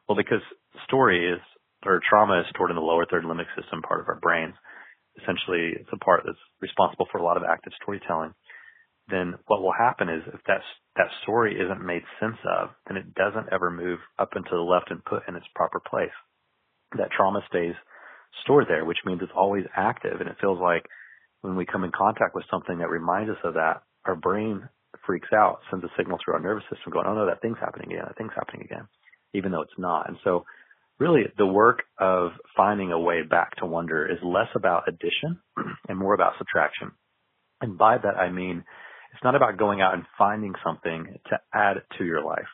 Well, 0.09 0.17
because 0.17 0.43
story 0.87 1.33
is, 1.33 1.41
or 1.85 2.00
trauma 2.09 2.41
is 2.41 2.47
stored 2.50 2.71
in 2.71 2.76
the 2.76 2.83
lower 2.83 3.07
third 3.07 3.25
limbic 3.25 3.50
system 3.59 3.83
part 3.83 4.00
of 4.00 4.09
our 4.09 4.21
brains. 4.21 4.55
Essentially, 5.21 5.76
it's 5.76 5.93
a 5.93 6.05
part 6.05 6.23
that's 6.25 6.38
responsible 6.61 7.07
for 7.11 7.19
a 7.19 7.25
lot 7.25 7.37
of 7.37 7.43
active 7.43 7.73
storytelling 7.83 8.33
then 9.09 9.35
what 9.47 9.62
will 9.62 9.73
happen 9.76 10.09
is 10.09 10.23
if 10.33 10.41
that 10.47 10.62
that 10.97 11.11
story 11.23 11.57
isn't 11.57 11.85
made 11.85 12.02
sense 12.21 12.38
of, 12.45 12.71
then 12.87 12.97
it 12.97 13.14
doesn't 13.14 13.52
ever 13.52 13.71
move 13.71 13.99
up 14.19 14.31
into 14.37 14.50
the 14.50 14.61
left 14.61 14.91
and 14.91 15.05
put 15.05 15.26
in 15.26 15.35
its 15.35 15.47
proper 15.55 15.81
place. 15.81 16.14
That 16.97 17.11
trauma 17.11 17.41
stays 17.49 17.75
stored 18.42 18.66
there, 18.68 18.84
which 18.84 18.98
means 19.04 19.20
it's 19.22 19.32
always 19.36 19.64
active, 19.76 20.20
and 20.20 20.28
it 20.28 20.36
feels 20.40 20.60
like 20.60 20.86
when 21.42 21.56
we 21.56 21.66
come 21.66 21.84
in 21.84 21.92
contact 21.92 22.34
with 22.34 22.44
something 22.50 22.78
that 22.78 22.90
reminds 22.90 23.30
us 23.30 23.38
of 23.44 23.54
that, 23.54 23.82
our 24.04 24.16
brain 24.16 24.68
freaks 25.06 25.28
out, 25.34 25.60
sends 25.70 25.84
a 25.84 25.88
signal 25.96 26.18
through 26.22 26.34
our 26.34 26.40
nervous 26.40 26.64
system, 26.70 26.92
going, 26.92 27.06
"Oh 27.06 27.14
no, 27.14 27.26
that 27.26 27.40
thing's 27.40 27.58
happening 27.58 27.92
again. 27.92 28.04
That 28.06 28.16
thing's 28.16 28.34
happening 28.34 28.62
again," 28.62 28.88
even 29.34 29.52
though 29.52 29.62
it's 29.62 29.78
not. 29.78 30.08
And 30.08 30.18
so, 30.24 30.44
really, 30.98 31.24
the 31.36 31.46
work 31.46 31.84
of 31.98 32.32
finding 32.56 32.92
a 32.92 32.98
way 32.98 33.22
back 33.22 33.56
to 33.56 33.66
wonder 33.66 34.06
is 34.06 34.22
less 34.22 34.48
about 34.54 34.88
addition 34.88 35.40
and 35.88 35.98
more 35.98 36.14
about 36.14 36.38
subtraction. 36.38 36.92
And 37.60 37.78
by 37.78 37.98
that 37.98 38.16
I 38.16 38.30
mean 38.30 38.64
it's 39.12 39.22
not 39.22 39.34
about 39.34 39.58
going 39.58 39.80
out 39.80 39.94
and 39.94 40.04
finding 40.16 40.54
something 40.64 41.18
to 41.28 41.40
add 41.52 41.82
to 41.98 42.04
your 42.04 42.24
life. 42.24 42.48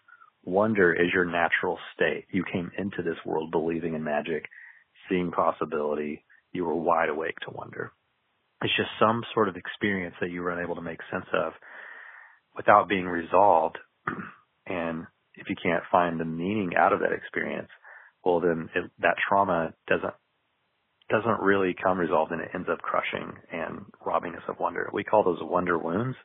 Wonder 0.44 0.92
is 0.92 1.12
your 1.12 1.24
natural 1.24 1.78
state. 1.94 2.26
You 2.30 2.44
came 2.50 2.70
into 2.76 3.02
this 3.02 3.18
world 3.24 3.50
believing 3.50 3.94
in 3.94 4.02
magic, 4.02 4.46
seeing 5.08 5.30
possibility. 5.30 6.24
You 6.52 6.64
were 6.64 6.74
wide 6.74 7.08
awake 7.08 7.36
to 7.44 7.50
wonder. 7.54 7.92
It's 8.62 8.76
just 8.76 8.90
some 8.98 9.22
sort 9.34 9.48
of 9.48 9.56
experience 9.56 10.14
that 10.20 10.30
you 10.30 10.42
were 10.42 10.50
unable 10.50 10.74
to 10.74 10.82
make 10.82 11.00
sense 11.12 11.26
of 11.32 11.52
without 12.56 12.88
being 12.88 13.06
resolved. 13.06 13.78
and 14.66 15.06
if 15.34 15.48
you 15.48 15.56
can't 15.62 15.84
find 15.90 16.18
the 16.18 16.24
meaning 16.24 16.72
out 16.76 16.92
of 16.92 17.00
that 17.00 17.12
experience, 17.12 17.68
well, 18.24 18.40
then 18.40 18.68
it, 18.74 18.90
that 19.00 19.14
trauma 19.28 19.72
doesn't 19.86 20.14
doesn't 21.08 21.40
really 21.40 21.74
come 21.82 21.96
resolved 21.96 22.32
and 22.32 22.42
it 22.42 22.50
ends 22.54 22.68
up 22.70 22.80
crushing 22.80 23.32
and 23.50 23.80
robbing 24.04 24.34
us 24.34 24.42
of 24.46 24.58
wonder. 24.60 24.90
We 24.92 25.04
call 25.04 25.24
those 25.24 25.38
wonder 25.40 25.78
wounds. 25.78 26.16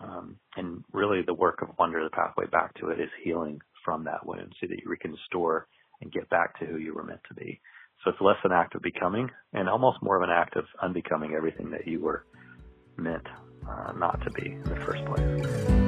Um, 0.00 0.36
and 0.56 0.84
really 0.92 1.22
the 1.24 1.32
work 1.32 1.62
of 1.62 1.68
wonder, 1.78 2.02
the 2.02 2.10
pathway 2.10 2.46
back 2.46 2.74
to 2.74 2.88
it 2.88 3.00
is 3.00 3.08
healing 3.24 3.60
from 3.84 4.04
that 4.04 4.26
wound 4.26 4.52
so 4.60 4.66
that 4.66 4.80
you 4.84 4.96
can 5.00 5.12
restore 5.12 5.66
and 6.00 6.12
get 6.12 6.28
back 6.28 6.58
to 6.58 6.66
who 6.66 6.76
you 6.76 6.94
were 6.94 7.04
meant 7.04 7.20
to 7.28 7.34
be. 7.34 7.60
So 8.04 8.10
it's 8.10 8.20
less 8.20 8.38
an 8.42 8.50
act 8.50 8.74
of 8.74 8.82
becoming 8.82 9.30
and 9.52 9.68
almost 9.68 10.02
more 10.02 10.16
of 10.16 10.22
an 10.22 10.30
act 10.30 10.56
of 10.56 10.64
unbecoming 10.80 11.34
everything 11.34 11.70
that 11.70 11.86
you 11.86 12.00
were 12.00 12.26
meant 12.96 13.26
uh, 13.68 13.92
not 13.92 14.20
to 14.24 14.30
be 14.30 14.52
in 14.52 14.64
the 14.64 14.76
first 14.76 15.04
place. 15.04 15.82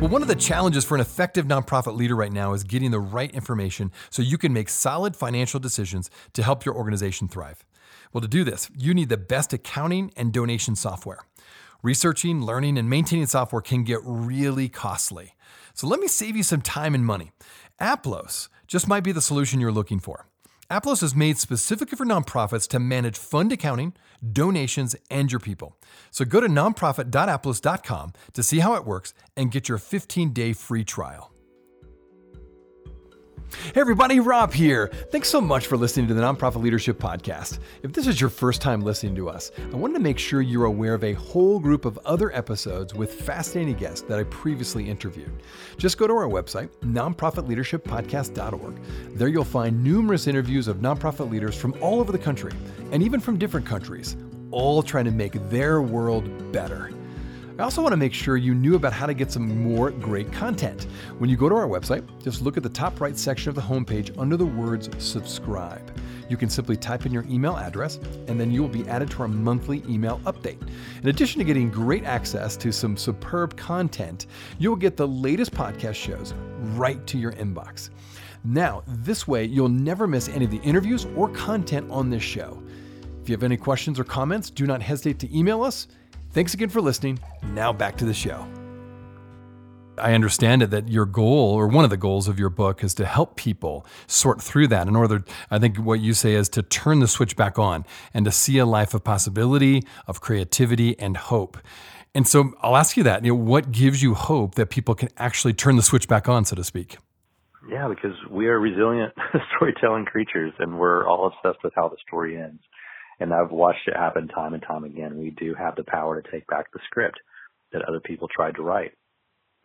Well, 0.00 0.10
one 0.10 0.22
of 0.22 0.28
the 0.28 0.36
challenges 0.36 0.84
for 0.84 0.94
an 0.94 1.00
effective 1.00 1.46
nonprofit 1.46 1.96
leader 1.96 2.14
right 2.14 2.32
now 2.32 2.52
is 2.52 2.62
getting 2.62 2.92
the 2.92 3.00
right 3.00 3.34
information 3.34 3.90
so 4.10 4.22
you 4.22 4.38
can 4.38 4.52
make 4.52 4.68
solid 4.68 5.16
financial 5.16 5.58
decisions 5.58 6.08
to 6.34 6.44
help 6.44 6.64
your 6.64 6.76
organization 6.76 7.26
thrive. 7.26 7.64
Well, 8.12 8.20
to 8.20 8.28
do 8.28 8.44
this, 8.44 8.70
you 8.76 8.94
need 8.94 9.08
the 9.08 9.16
best 9.16 9.52
accounting 9.52 10.12
and 10.16 10.32
donation 10.32 10.76
software. 10.76 11.18
Researching, 11.82 12.42
learning, 12.42 12.78
and 12.78 12.88
maintaining 12.88 13.26
software 13.26 13.62
can 13.62 13.84
get 13.84 14.00
really 14.02 14.68
costly. 14.68 15.34
So 15.74 15.86
let 15.86 16.00
me 16.00 16.08
save 16.08 16.36
you 16.36 16.42
some 16.42 16.62
time 16.62 16.94
and 16.94 17.04
money. 17.04 17.32
Aplos 17.80 18.48
just 18.66 18.88
might 18.88 19.04
be 19.04 19.12
the 19.12 19.20
solution 19.20 19.60
you're 19.60 19.72
looking 19.72 20.00
for. 20.00 20.26
Aplos 20.70 21.02
is 21.02 21.14
made 21.14 21.38
specifically 21.38 21.96
for 21.96 22.04
nonprofits 22.04 22.66
to 22.68 22.80
manage 22.80 23.18
fund 23.18 23.52
accounting, 23.52 23.92
donations, 24.32 24.96
and 25.10 25.30
your 25.30 25.38
people. 25.38 25.76
So 26.10 26.24
go 26.24 26.40
to 26.40 26.48
nonprofit.aplos.com 26.48 28.12
to 28.32 28.42
see 28.42 28.58
how 28.58 28.74
it 28.74 28.84
works 28.84 29.14
and 29.36 29.52
get 29.52 29.68
your 29.68 29.78
15 29.78 30.32
day 30.32 30.52
free 30.52 30.82
trial. 30.82 31.30
Hey 33.52 33.80
everybody, 33.80 34.18
Rob 34.18 34.52
here. 34.52 34.88
Thanks 35.12 35.28
so 35.28 35.40
much 35.40 35.68
for 35.68 35.76
listening 35.76 36.08
to 36.08 36.14
the 36.14 36.20
Nonprofit 36.20 36.60
Leadership 36.60 36.98
Podcast. 36.98 37.60
If 37.84 37.92
this 37.92 38.08
is 38.08 38.20
your 38.20 38.28
first 38.28 38.60
time 38.60 38.80
listening 38.80 39.14
to 39.16 39.28
us, 39.28 39.52
I 39.72 39.76
wanted 39.76 39.94
to 39.94 40.00
make 40.00 40.18
sure 40.18 40.40
you're 40.40 40.64
aware 40.64 40.94
of 40.94 41.04
a 41.04 41.12
whole 41.12 41.60
group 41.60 41.84
of 41.84 41.96
other 42.04 42.32
episodes 42.32 42.92
with 42.92 43.12
fascinating 43.12 43.76
guests 43.76 44.00
that 44.08 44.18
I 44.18 44.24
previously 44.24 44.90
interviewed. 44.90 45.30
Just 45.78 45.96
go 45.96 46.08
to 46.08 46.14
our 46.14 46.28
website, 46.28 46.70
nonprofitleadershippodcast.org. 46.80 48.80
There 49.14 49.28
you'll 49.28 49.44
find 49.44 49.82
numerous 49.82 50.26
interviews 50.26 50.66
of 50.66 50.78
nonprofit 50.78 51.30
leaders 51.30 51.56
from 51.56 51.76
all 51.80 52.00
over 52.00 52.10
the 52.10 52.18
country 52.18 52.52
and 52.90 53.00
even 53.00 53.20
from 53.20 53.38
different 53.38 53.64
countries, 53.64 54.16
all 54.50 54.82
trying 54.82 55.04
to 55.04 55.12
make 55.12 55.34
their 55.50 55.80
world 55.80 56.52
better. 56.52 56.90
I 57.58 57.62
also 57.62 57.80
want 57.80 57.94
to 57.94 57.96
make 57.96 58.12
sure 58.12 58.36
you 58.36 58.54
knew 58.54 58.74
about 58.74 58.92
how 58.92 59.06
to 59.06 59.14
get 59.14 59.32
some 59.32 59.62
more 59.62 59.90
great 59.90 60.30
content. 60.30 60.88
When 61.16 61.30
you 61.30 61.38
go 61.38 61.48
to 61.48 61.54
our 61.54 61.66
website, 61.66 62.06
just 62.22 62.42
look 62.42 62.58
at 62.58 62.62
the 62.62 62.68
top 62.68 63.00
right 63.00 63.16
section 63.16 63.48
of 63.48 63.54
the 63.54 63.62
homepage 63.62 64.14
under 64.18 64.36
the 64.36 64.44
words 64.44 64.90
subscribe. 64.98 65.90
You 66.28 66.36
can 66.36 66.50
simply 66.50 66.76
type 66.76 67.06
in 67.06 67.12
your 67.12 67.24
email 67.30 67.56
address, 67.56 67.96
and 68.28 68.38
then 68.38 68.50
you 68.50 68.60
will 68.60 68.68
be 68.68 68.86
added 68.90 69.10
to 69.12 69.22
our 69.22 69.28
monthly 69.28 69.82
email 69.88 70.20
update. 70.26 70.60
In 71.02 71.08
addition 71.08 71.38
to 71.38 71.46
getting 71.46 71.70
great 71.70 72.04
access 72.04 72.58
to 72.58 72.70
some 72.70 72.94
superb 72.94 73.56
content, 73.56 74.26
you'll 74.58 74.76
get 74.76 74.98
the 74.98 75.08
latest 75.08 75.52
podcast 75.52 75.94
shows 75.94 76.34
right 76.74 77.06
to 77.06 77.16
your 77.16 77.32
inbox. 77.32 77.88
Now, 78.44 78.82
this 78.86 79.26
way, 79.26 79.46
you'll 79.46 79.70
never 79.70 80.06
miss 80.06 80.28
any 80.28 80.44
of 80.44 80.50
the 80.50 80.60
interviews 80.60 81.06
or 81.16 81.30
content 81.30 81.90
on 81.90 82.10
this 82.10 82.22
show. 82.22 82.62
If 83.22 83.30
you 83.30 83.34
have 83.34 83.42
any 83.42 83.56
questions 83.56 83.98
or 83.98 84.04
comments, 84.04 84.50
do 84.50 84.66
not 84.66 84.82
hesitate 84.82 85.18
to 85.20 85.36
email 85.36 85.62
us 85.62 85.88
Thanks 86.36 86.52
again 86.52 86.68
for 86.68 86.82
listening. 86.82 87.18
Now 87.54 87.72
back 87.72 87.96
to 87.96 88.04
the 88.04 88.12
show. 88.12 88.46
I 89.96 90.12
understand 90.12 90.62
it 90.62 90.68
that 90.68 90.86
your 90.86 91.06
goal, 91.06 91.54
or 91.54 91.66
one 91.66 91.82
of 91.82 91.88
the 91.88 91.96
goals 91.96 92.28
of 92.28 92.38
your 92.38 92.50
book, 92.50 92.84
is 92.84 92.92
to 92.96 93.06
help 93.06 93.36
people 93.36 93.86
sort 94.06 94.42
through 94.42 94.66
that. 94.66 94.86
In 94.86 94.96
order, 94.96 95.24
I 95.50 95.58
think 95.58 95.78
what 95.78 96.00
you 96.00 96.12
say 96.12 96.34
is 96.34 96.50
to 96.50 96.62
turn 96.62 97.00
the 97.00 97.08
switch 97.08 97.36
back 97.36 97.58
on 97.58 97.86
and 98.12 98.26
to 98.26 98.30
see 98.30 98.58
a 98.58 98.66
life 98.66 98.92
of 98.92 99.02
possibility, 99.02 99.82
of 100.06 100.20
creativity, 100.20 100.98
and 100.98 101.16
hope. 101.16 101.56
And 102.14 102.28
so 102.28 102.52
I'll 102.60 102.76
ask 102.76 102.98
you 102.98 103.02
that. 103.04 103.24
You 103.24 103.30
know, 103.30 103.36
what 103.36 103.72
gives 103.72 104.02
you 104.02 104.12
hope 104.12 104.56
that 104.56 104.68
people 104.68 104.94
can 104.94 105.08
actually 105.16 105.54
turn 105.54 105.76
the 105.76 105.82
switch 105.82 106.06
back 106.06 106.28
on, 106.28 106.44
so 106.44 106.54
to 106.54 106.64
speak? 106.64 106.98
Yeah, 107.66 107.88
because 107.88 108.14
we 108.30 108.48
are 108.48 108.60
resilient 108.60 109.14
storytelling 109.56 110.04
creatures, 110.04 110.52
and 110.58 110.78
we're 110.78 111.08
all 111.08 111.28
obsessed 111.28 111.64
with 111.64 111.72
how 111.74 111.88
the 111.88 111.96
story 112.06 112.36
ends 112.36 112.60
and 113.20 113.32
I've 113.32 113.50
watched 113.50 113.86
it 113.86 113.96
happen 113.96 114.28
time 114.28 114.54
and 114.54 114.62
time 114.62 114.84
again. 114.84 115.18
We 115.18 115.30
do 115.30 115.54
have 115.54 115.76
the 115.76 115.84
power 115.84 116.20
to 116.20 116.30
take 116.30 116.46
back 116.46 116.66
the 116.72 116.80
script 116.90 117.18
that 117.72 117.82
other 117.88 118.00
people 118.00 118.28
tried 118.34 118.56
to 118.56 118.62
write. 118.62 118.92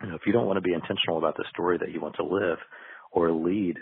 You 0.02 0.08
know, 0.08 0.14
if 0.14 0.22
you 0.26 0.32
don't 0.32 0.46
want 0.46 0.56
to 0.56 0.68
be 0.68 0.74
intentional 0.74 1.18
about 1.18 1.36
the 1.36 1.44
story 1.50 1.78
that 1.78 1.92
you 1.92 2.00
want 2.00 2.16
to 2.16 2.24
live 2.24 2.58
or 3.12 3.30
lead 3.30 3.76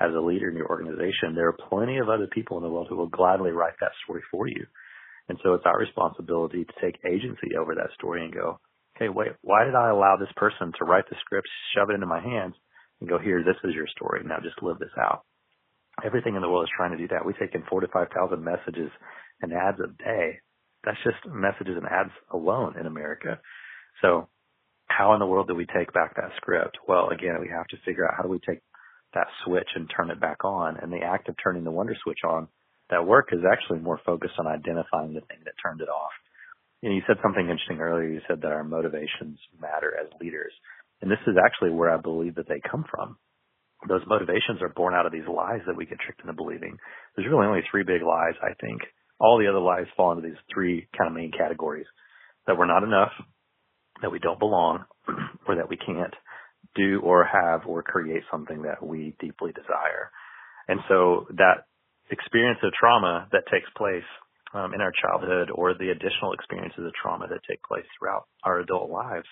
as 0.00 0.10
a 0.14 0.20
leader 0.20 0.48
in 0.48 0.56
your 0.56 0.68
organization, 0.68 1.34
there 1.34 1.48
are 1.48 1.68
plenty 1.68 1.98
of 1.98 2.08
other 2.08 2.28
people 2.32 2.56
in 2.56 2.62
the 2.62 2.70
world 2.70 2.86
who 2.88 2.96
will 2.96 3.08
gladly 3.08 3.50
write 3.50 3.74
that 3.80 3.92
story 4.04 4.22
for 4.30 4.46
you. 4.46 4.64
And 5.28 5.38
so 5.42 5.54
it's 5.54 5.66
our 5.66 5.78
responsibility 5.78 6.64
to 6.64 6.72
take 6.80 6.98
agency 7.04 7.56
over 7.58 7.74
that 7.74 7.92
story 7.94 8.24
and 8.24 8.32
go, 8.32 8.60
okay, 8.96 9.08
wait, 9.08 9.32
why 9.42 9.64
did 9.64 9.74
I 9.74 9.90
allow 9.90 10.16
this 10.16 10.32
person 10.36 10.72
to 10.78 10.84
write 10.84 11.04
the 11.10 11.16
script, 11.20 11.48
shove 11.74 11.90
it 11.90 11.94
into 11.94 12.06
my 12.06 12.20
hands, 12.20 12.54
and 13.00 13.08
go, 13.08 13.18
here, 13.18 13.42
this 13.44 13.56
is 13.64 13.74
your 13.74 13.88
story. 13.88 14.22
Now 14.24 14.38
just 14.42 14.62
live 14.62 14.78
this 14.78 14.94
out. 14.98 15.22
Everything 16.06 16.36
in 16.36 16.42
the 16.42 16.48
world 16.48 16.64
is 16.64 16.76
trying 16.76 16.92
to 16.92 16.96
do 16.96 17.08
that. 17.08 17.26
We 17.26 17.34
take 17.34 17.56
in 17.56 17.64
45,000 17.68 18.38
messages 18.38 18.90
and 19.42 19.52
ads 19.52 19.78
a 19.80 19.88
day. 20.02 20.38
That's 20.84 21.02
just 21.02 21.18
messages 21.26 21.74
and 21.76 21.86
ads 21.86 22.14
alone 22.30 22.78
in 22.78 22.86
America. 22.86 23.40
So 24.00 24.28
how 24.86 25.14
in 25.14 25.18
the 25.18 25.26
world 25.26 25.48
do 25.48 25.54
we 25.56 25.66
take 25.66 25.92
back 25.92 26.14
that 26.14 26.30
script? 26.36 26.78
Well, 26.86 27.08
again, 27.08 27.40
we 27.40 27.48
have 27.48 27.66
to 27.68 27.76
figure 27.84 28.06
out 28.06 28.14
how 28.16 28.22
do 28.22 28.28
we 28.28 28.38
take 28.38 28.60
that 29.14 29.26
switch 29.44 29.68
and 29.74 29.90
turn 29.90 30.10
it 30.10 30.20
back 30.20 30.44
on. 30.44 30.76
And 30.80 30.92
the 30.92 31.02
act 31.02 31.28
of 31.28 31.34
turning 31.42 31.64
the 31.64 31.72
wonder 31.72 31.96
switch 32.04 32.20
on, 32.24 32.46
that 32.90 33.04
work 33.04 33.30
is 33.32 33.40
actually 33.42 33.80
more 33.80 34.00
focused 34.06 34.34
on 34.38 34.46
identifying 34.46 35.12
the 35.12 35.26
thing 35.26 35.42
that 35.44 35.54
turned 35.60 35.80
it 35.80 35.88
off. 35.88 36.12
And 36.84 36.94
you 36.94 37.02
said 37.08 37.16
something 37.20 37.42
interesting 37.42 37.80
earlier. 37.80 38.06
You 38.06 38.20
said 38.28 38.42
that 38.42 38.52
our 38.52 38.62
motivations 38.62 39.40
matter 39.60 39.92
as 40.00 40.06
leaders. 40.20 40.52
And 41.02 41.10
this 41.10 41.18
is 41.26 41.34
actually 41.34 41.70
where 41.70 41.90
I 41.90 41.96
believe 41.96 42.36
that 42.36 42.48
they 42.48 42.60
come 42.70 42.84
from 42.88 43.16
those 43.88 44.02
motivations 44.06 44.62
are 44.62 44.72
born 44.74 44.94
out 44.94 45.06
of 45.06 45.12
these 45.12 45.28
lies 45.28 45.60
that 45.66 45.76
we 45.76 45.86
get 45.86 46.00
tricked 46.00 46.20
into 46.20 46.32
believing. 46.32 46.76
There's 47.14 47.28
really 47.28 47.46
only 47.46 47.62
three 47.70 47.84
big 47.84 48.02
lies, 48.02 48.34
I 48.42 48.54
think. 48.60 48.82
All 49.20 49.38
the 49.38 49.48
other 49.48 49.60
lies 49.60 49.86
fall 49.96 50.12
into 50.12 50.26
these 50.26 50.40
three 50.52 50.88
kind 50.96 51.08
of 51.08 51.16
main 51.16 51.32
categories. 51.32 51.86
That 52.46 52.56
we're 52.56 52.66
not 52.66 52.84
enough, 52.84 53.12
that 54.02 54.12
we 54.12 54.18
don't 54.18 54.38
belong, 54.38 54.84
or 55.48 55.56
that 55.56 55.68
we 55.68 55.76
can't 55.76 56.14
do 56.74 57.00
or 57.02 57.24
have 57.24 57.66
or 57.66 57.82
create 57.82 58.22
something 58.30 58.62
that 58.62 58.84
we 58.84 59.14
deeply 59.20 59.52
desire. 59.52 60.10
And 60.68 60.80
so 60.88 61.26
that 61.36 61.66
experience 62.10 62.58
of 62.62 62.72
trauma 62.72 63.28
that 63.32 63.44
takes 63.50 63.68
place 63.76 64.06
um, 64.54 64.74
in 64.74 64.80
our 64.80 64.92
childhood 65.02 65.50
or 65.52 65.74
the 65.74 65.90
additional 65.90 66.32
experiences 66.32 66.84
of 66.84 66.92
trauma 67.00 67.26
that 67.28 67.40
take 67.48 67.62
place 67.62 67.84
throughout 67.98 68.26
our 68.44 68.60
adult 68.60 68.90
lives, 68.90 69.26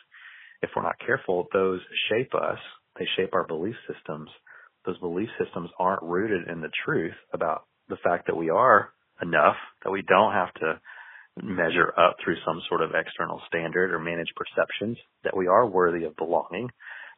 if 0.62 0.70
we're 0.74 0.82
not 0.82 0.98
careful, 1.04 1.46
those 1.52 1.80
shape 2.10 2.34
us. 2.34 2.58
They 2.98 3.06
shape 3.16 3.34
our 3.34 3.46
belief 3.46 3.74
systems. 3.92 4.30
Those 4.86 4.98
belief 4.98 5.28
systems 5.42 5.70
aren't 5.78 6.02
rooted 6.02 6.48
in 6.48 6.60
the 6.60 6.70
truth 6.84 7.14
about 7.32 7.64
the 7.88 7.96
fact 8.02 8.26
that 8.26 8.36
we 8.36 8.50
are 8.50 8.90
enough, 9.22 9.56
that 9.82 9.90
we 9.90 10.02
don't 10.02 10.32
have 10.32 10.52
to 10.54 10.80
measure 11.42 11.92
up 11.98 12.16
through 12.22 12.36
some 12.46 12.60
sort 12.68 12.82
of 12.82 12.90
external 12.94 13.40
standard 13.48 13.92
or 13.92 13.98
manage 13.98 14.28
perceptions, 14.36 14.96
that 15.24 15.36
we 15.36 15.46
are 15.48 15.66
worthy 15.66 16.04
of 16.04 16.16
belonging, 16.16 16.68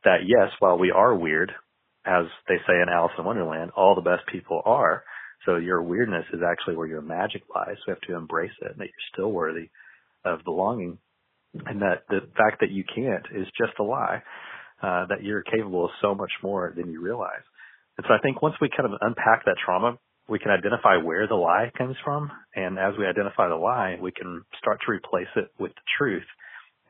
that 0.05 0.21
yes, 0.27 0.51
while 0.59 0.79
we 0.79 0.91
are 0.91 1.15
weird, 1.15 1.53
as 2.07 2.25
they 2.49 2.57
say 2.67 2.81
in 2.81 2.89
Alice 2.89 3.13
in 3.19 3.25
Wonderland, 3.25 3.73
all 3.77 3.95
the 3.95 4.01
best 4.01 4.23
people 4.31 4.63
are. 4.65 5.03
So 5.45 5.57
your 5.57 5.83
weirdness 5.83 6.25
is 6.33 6.41
actually 6.49 6.77
where 6.77 6.87
your 6.87 7.03
magic 7.03 7.43
lies. 7.55 7.77
We 7.87 7.93
have 7.93 8.01
to 8.03 8.17
embrace 8.17 8.53
it 8.63 8.71
and 8.71 8.81
that 8.81 8.85
you're 8.87 9.13
still 9.13 9.33
worthy 9.33 9.69
of 10.25 10.45
belonging 10.45 10.99
and 11.65 11.81
that 11.83 12.05
the 12.09 12.21
fact 12.37 12.61
that 12.61 12.71
you 12.71 12.85
can't 12.95 13.25
is 13.35 13.47
just 13.59 13.79
a 13.79 13.83
lie, 13.83 14.23
uh, 14.83 15.07
that 15.07 15.23
you're 15.23 15.43
capable 15.43 15.85
of 15.85 15.91
so 16.03 16.15
much 16.15 16.33
more 16.43 16.73
than 16.77 16.91
you 16.91 17.01
realize. 17.03 17.45
And 17.97 18.05
so 18.09 18.15
I 18.15 18.19
think 18.19 18.43
once 18.43 18.55
we 18.61 18.69
kind 18.69 18.93
of 18.93 18.99
unpack 19.01 19.45
that 19.47 19.57
trauma, 19.65 19.99
we 20.29 20.39
can 20.39 20.51
identify 20.51 20.97
where 20.97 21.27
the 21.27 21.35
lie 21.35 21.71
comes 21.79 21.97
from. 22.05 22.31
And 22.55 22.79
as 22.79 22.95
we 22.99 23.07
identify 23.07 23.49
the 23.49 23.55
lie, 23.55 23.97
we 24.01 24.13
can 24.13 24.43
start 24.59 24.81
to 24.85 24.93
replace 24.93 25.31
it 25.37 25.51
with 25.59 25.73
the 25.73 25.87
truth. 25.99 26.27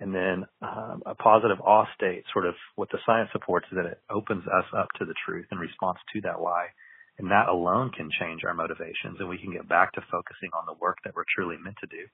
And 0.01 0.15
then 0.15 0.45
um, 0.61 1.03
a 1.07 1.15
positive 1.15 1.61
awe 1.61 1.87
state, 1.95 2.25
sort 2.33 2.47
of 2.47 2.55
what 2.75 2.91
the 2.91 2.99
science 3.07 3.31
supports, 3.33 3.67
is 3.71 3.77
that 3.77 3.87
it 3.87 4.01
opens 4.11 4.45
us 4.47 4.65
up 4.77 4.89
to 4.99 5.05
the 5.05 5.15
truth 5.25 5.47
in 5.53 5.59
response 5.59 5.99
to 6.13 6.21
that 6.23 6.41
lie. 6.41 6.69
And 7.19 7.31
that 7.31 7.49
alone 7.49 7.91
can 7.97 8.11
change 8.21 8.43
our 8.45 8.53
motivations 8.53 9.17
and 9.21 9.29
we 9.29 9.39
can 9.39 9.53
get 9.53 9.69
back 9.69 9.93
to 9.93 10.05
focusing 10.11 10.51
on 10.53 10.67
the 10.67 10.77
work 10.81 10.99
that 11.05 11.15
we're 11.17 11.25
truly 11.35 11.57
meant 11.63 11.77
to 11.81 11.87
do 11.87 12.05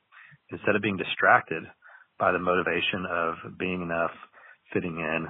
instead 0.50 0.76
of 0.76 0.82
being 0.82 0.96
distracted 0.96 1.64
by 2.18 2.30
the 2.30 2.38
motivation 2.38 3.02
of 3.10 3.58
being 3.58 3.82
enough, 3.82 4.14
fitting 4.72 4.98
in, 4.98 5.26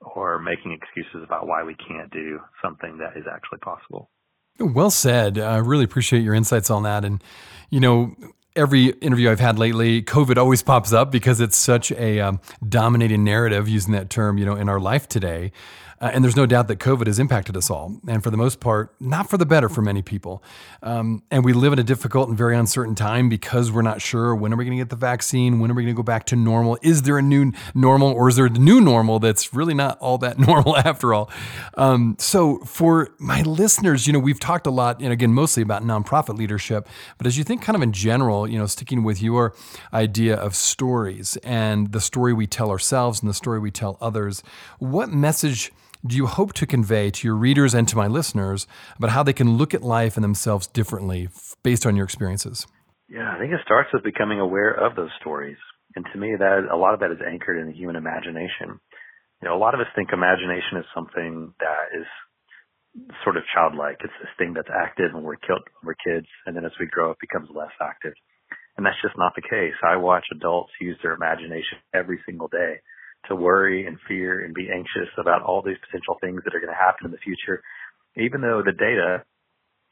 or 0.00 0.38
making 0.38 0.72
excuses 0.72 1.22
about 1.24 1.46
why 1.46 1.62
we 1.62 1.74
can't 1.74 2.10
do 2.10 2.40
something 2.62 2.98
that 2.98 3.16
is 3.16 3.24
actually 3.30 3.58
possible. 3.58 4.10
Well 4.58 4.90
said. 4.90 5.38
I 5.38 5.56
really 5.58 5.84
appreciate 5.84 6.22
your 6.22 6.34
insights 6.34 6.70
on 6.70 6.84
that. 6.84 7.04
And, 7.04 7.22
you 7.70 7.80
know, 7.80 8.14
every 8.54 8.90
interview 9.00 9.30
I've 9.30 9.40
had 9.40 9.58
lately, 9.58 10.02
COVID 10.02 10.36
always 10.36 10.62
pops 10.62 10.92
up 10.92 11.10
because 11.10 11.40
it's 11.40 11.56
such 11.56 11.90
a 11.92 12.20
um, 12.20 12.40
dominating 12.68 13.24
narrative, 13.24 13.68
using 13.68 13.92
that 13.94 14.10
term, 14.10 14.38
you 14.38 14.46
know, 14.46 14.54
in 14.54 14.68
our 14.68 14.80
life 14.80 15.08
today. 15.08 15.52
Uh, 16.00 16.10
and 16.12 16.24
there's 16.24 16.36
no 16.36 16.46
doubt 16.46 16.68
that 16.68 16.78
COVID 16.78 17.06
has 17.06 17.18
impacted 17.18 17.56
us 17.56 17.70
all, 17.70 18.00
and 18.06 18.22
for 18.22 18.30
the 18.30 18.36
most 18.36 18.60
part, 18.60 18.94
not 19.00 19.30
for 19.30 19.36
the 19.36 19.46
better 19.46 19.68
for 19.68 19.82
many 19.82 20.02
people. 20.02 20.42
Um, 20.82 21.22
and 21.30 21.44
we 21.44 21.52
live 21.52 21.72
in 21.72 21.78
a 21.78 21.84
difficult 21.84 22.28
and 22.28 22.36
very 22.36 22.56
uncertain 22.56 22.94
time 22.94 23.28
because 23.28 23.70
we're 23.70 23.82
not 23.82 24.02
sure 24.02 24.34
when 24.34 24.52
are 24.52 24.56
we 24.56 24.64
going 24.64 24.76
to 24.76 24.80
get 24.80 24.90
the 24.90 24.96
vaccine, 24.96 25.60
when 25.60 25.70
are 25.70 25.74
we 25.74 25.82
going 25.82 25.94
to 25.94 25.96
go 25.96 26.02
back 26.02 26.26
to 26.26 26.36
normal? 26.36 26.78
Is 26.82 27.02
there 27.02 27.18
a 27.18 27.22
new 27.22 27.52
normal, 27.74 28.08
or 28.08 28.28
is 28.28 28.36
there 28.36 28.46
a 28.46 28.50
new 28.50 28.80
normal 28.80 29.18
that's 29.18 29.54
really 29.54 29.74
not 29.74 29.98
all 29.98 30.18
that 30.18 30.38
normal 30.48 30.76
after 30.76 31.14
all? 31.14 31.30
Um, 31.76 32.16
so 32.18 32.58
for 32.60 33.10
my 33.18 33.42
listeners, 33.42 34.06
you 34.06 34.12
know, 34.12 34.18
we've 34.18 34.40
talked 34.40 34.66
a 34.66 34.70
lot, 34.70 35.00
and 35.00 35.12
again, 35.12 35.32
mostly 35.32 35.62
about 35.62 35.82
nonprofit 35.82 36.36
leadership, 36.36 36.88
but 37.18 37.26
as 37.26 37.38
you 37.38 37.44
think, 37.44 37.62
kind 37.62 37.76
of 37.76 37.82
in 37.82 37.92
general, 37.92 38.48
you 38.48 38.58
know, 38.58 38.66
sticking 38.66 39.04
with 39.04 39.22
your 39.22 39.54
idea 39.92 40.34
of 40.34 40.54
stories 40.54 41.36
and 41.38 41.92
the 41.92 42.00
story 42.00 42.32
we 42.32 42.46
tell 42.46 42.70
ourselves 42.70 43.20
and 43.20 43.28
the 43.28 43.34
story 43.34 43.58
we 43.58 43.70
tell 43.70 43.96
others, 44.00 44.42
what 44.78 45.10
message? 45.10 45.72
Do 46.06 46.16
you 46.16 46.26
hope 46.26 46.52
to 46.54 46.66
convey 46.66 47.10
to 47.10 47.26
your 47.26 47.36
readers 47.36 47.72
and 47.72 47.88
to 47.88 47.96
my 47.96 48.06
listeners 48.06 48.66
about 48.96 49.10
how 49.10 49.22
they 49.22 49.32
can 49.32 49.56
look 49.56 49.72
at 49.72 49.82
life 49.82 50.16
and 50.16 50.24
themselves 50.24 50.66
differently 50.66 51.28
based 51.62 51.86
on 51.86 51.96
your 51.96 52.04
experiences? 52.04 52.66
Yeah, 53.08 53.32
I 53.34 53.38
think 53.38 53.52
it 53.52 53.60
starts 53.64 53.90
with 53.92 54.04
becoming 54.04 54.40
aware 54.40 54.70
of 54.70 54.96
those 54.96 55.10
stories. 55.20 55.56
And 55.96 56.04
to 56.12 56.18
me, 56.18 56.34
that 56.38 56.68
a 56.70 56.76
lot 56.76 56.94
of 56.94 57.00
that 57.00 57.10
is 57.10 57.24
anchored 57.24 57.58
in 57.58 57.68
the 57.68 57.72
human 57.72 57.96
imagination. 57.96 58.80
You 59.40 59.48
know, 59.48 59.56
a 59.56 59.60
lot 59.60 59.74
of 59.74 59.80
us 59.80 59.86
think 59.94 60.10
imagination 60.12 60.78
is 60.78 60.84
something 60.94 61.54
that 61.60 61.84
is 61.96 62.06
sort 63.22 63.36
of 63.36 63.44
childlike. 63.54 63.96
It's 64.00 64.18
this 64.20 64.32
thing 64.38 64.52
that's 64.54 64.68
active 64.68 65.12
when 65.12 65.22
we're, 65.22 65.40
killed, 65.40 65.64
when 65.80 65.94
we're 65.94 66.04
kids, 66.04 66.26
and 66.46 66.56
then 66.56 66.64
as 66.64 66.72
we 66.78 66.86
grow, 66.86 67.12
it 67.12 67.18
becomes 67.20 67.48
less 67.54 67.72
active. 67.80 68.14
And 68.76 68.84
that's 68.84 69.00
just 69.02 69.16
not 69.16 69.32
the 69.36 69.46
case. 69.46 69.74
I 69.82 69.96
watch 69.96 70.24
adults 70.32 70.72
use 70.80 70.98
their 71.02 71.14
imagination 71.14 71.78
every 71.94 72.20
single 72.26 72.48
day 72.48 72.82
to 73.28 73.36
worry 73.36 73.86
and 73.86 73.98
fear 74.08 74.44
and 74.44 74.54
be 74.54 74.68
anxious 74.72 75.10
about 75.18 75.42
all 75.42 75.62
these 75.62 75.80
potential 75.86 76.16
things 76.20 76.40
that 76.44 76.54
are 76.54 76.60
going 76.60 76.72
to 76.72 76.78
happen 76.86 77.06
in 77.06 77.12
the 77.12 77.24
future, 77.24 77.62
even 78.16 78.40
though 78.40 78.62
the 78.64 78.76
data 78.76 79.24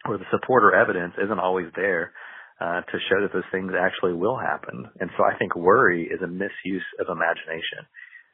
or 0.05 0.19
the 0.19 0.31
support 0.31 0.65
or 0.65 0.75
evidence 0.75 1.15
isn't 1.23 1.39
always 1.39 1.69
there 1.77 2.13
uh, 2.61 2.81
to 2.83 3.07
show 3.09 3.23
that 3.23 3.33
those 3.33 3.49
things 3.51 3.73
actually 3.75 4.13
will 4.13 4.39
happen. 4.39 4.87
And 5.01 5.11
so 5.17 5.25
I 5.25 5.37
think 5.39 5.57
worry 5.57 6.05
is 6.07 6.23
a 6.23 6.27
misuse 6.27 6.87
of 7.01 7.07
imagination. 7.09 7.87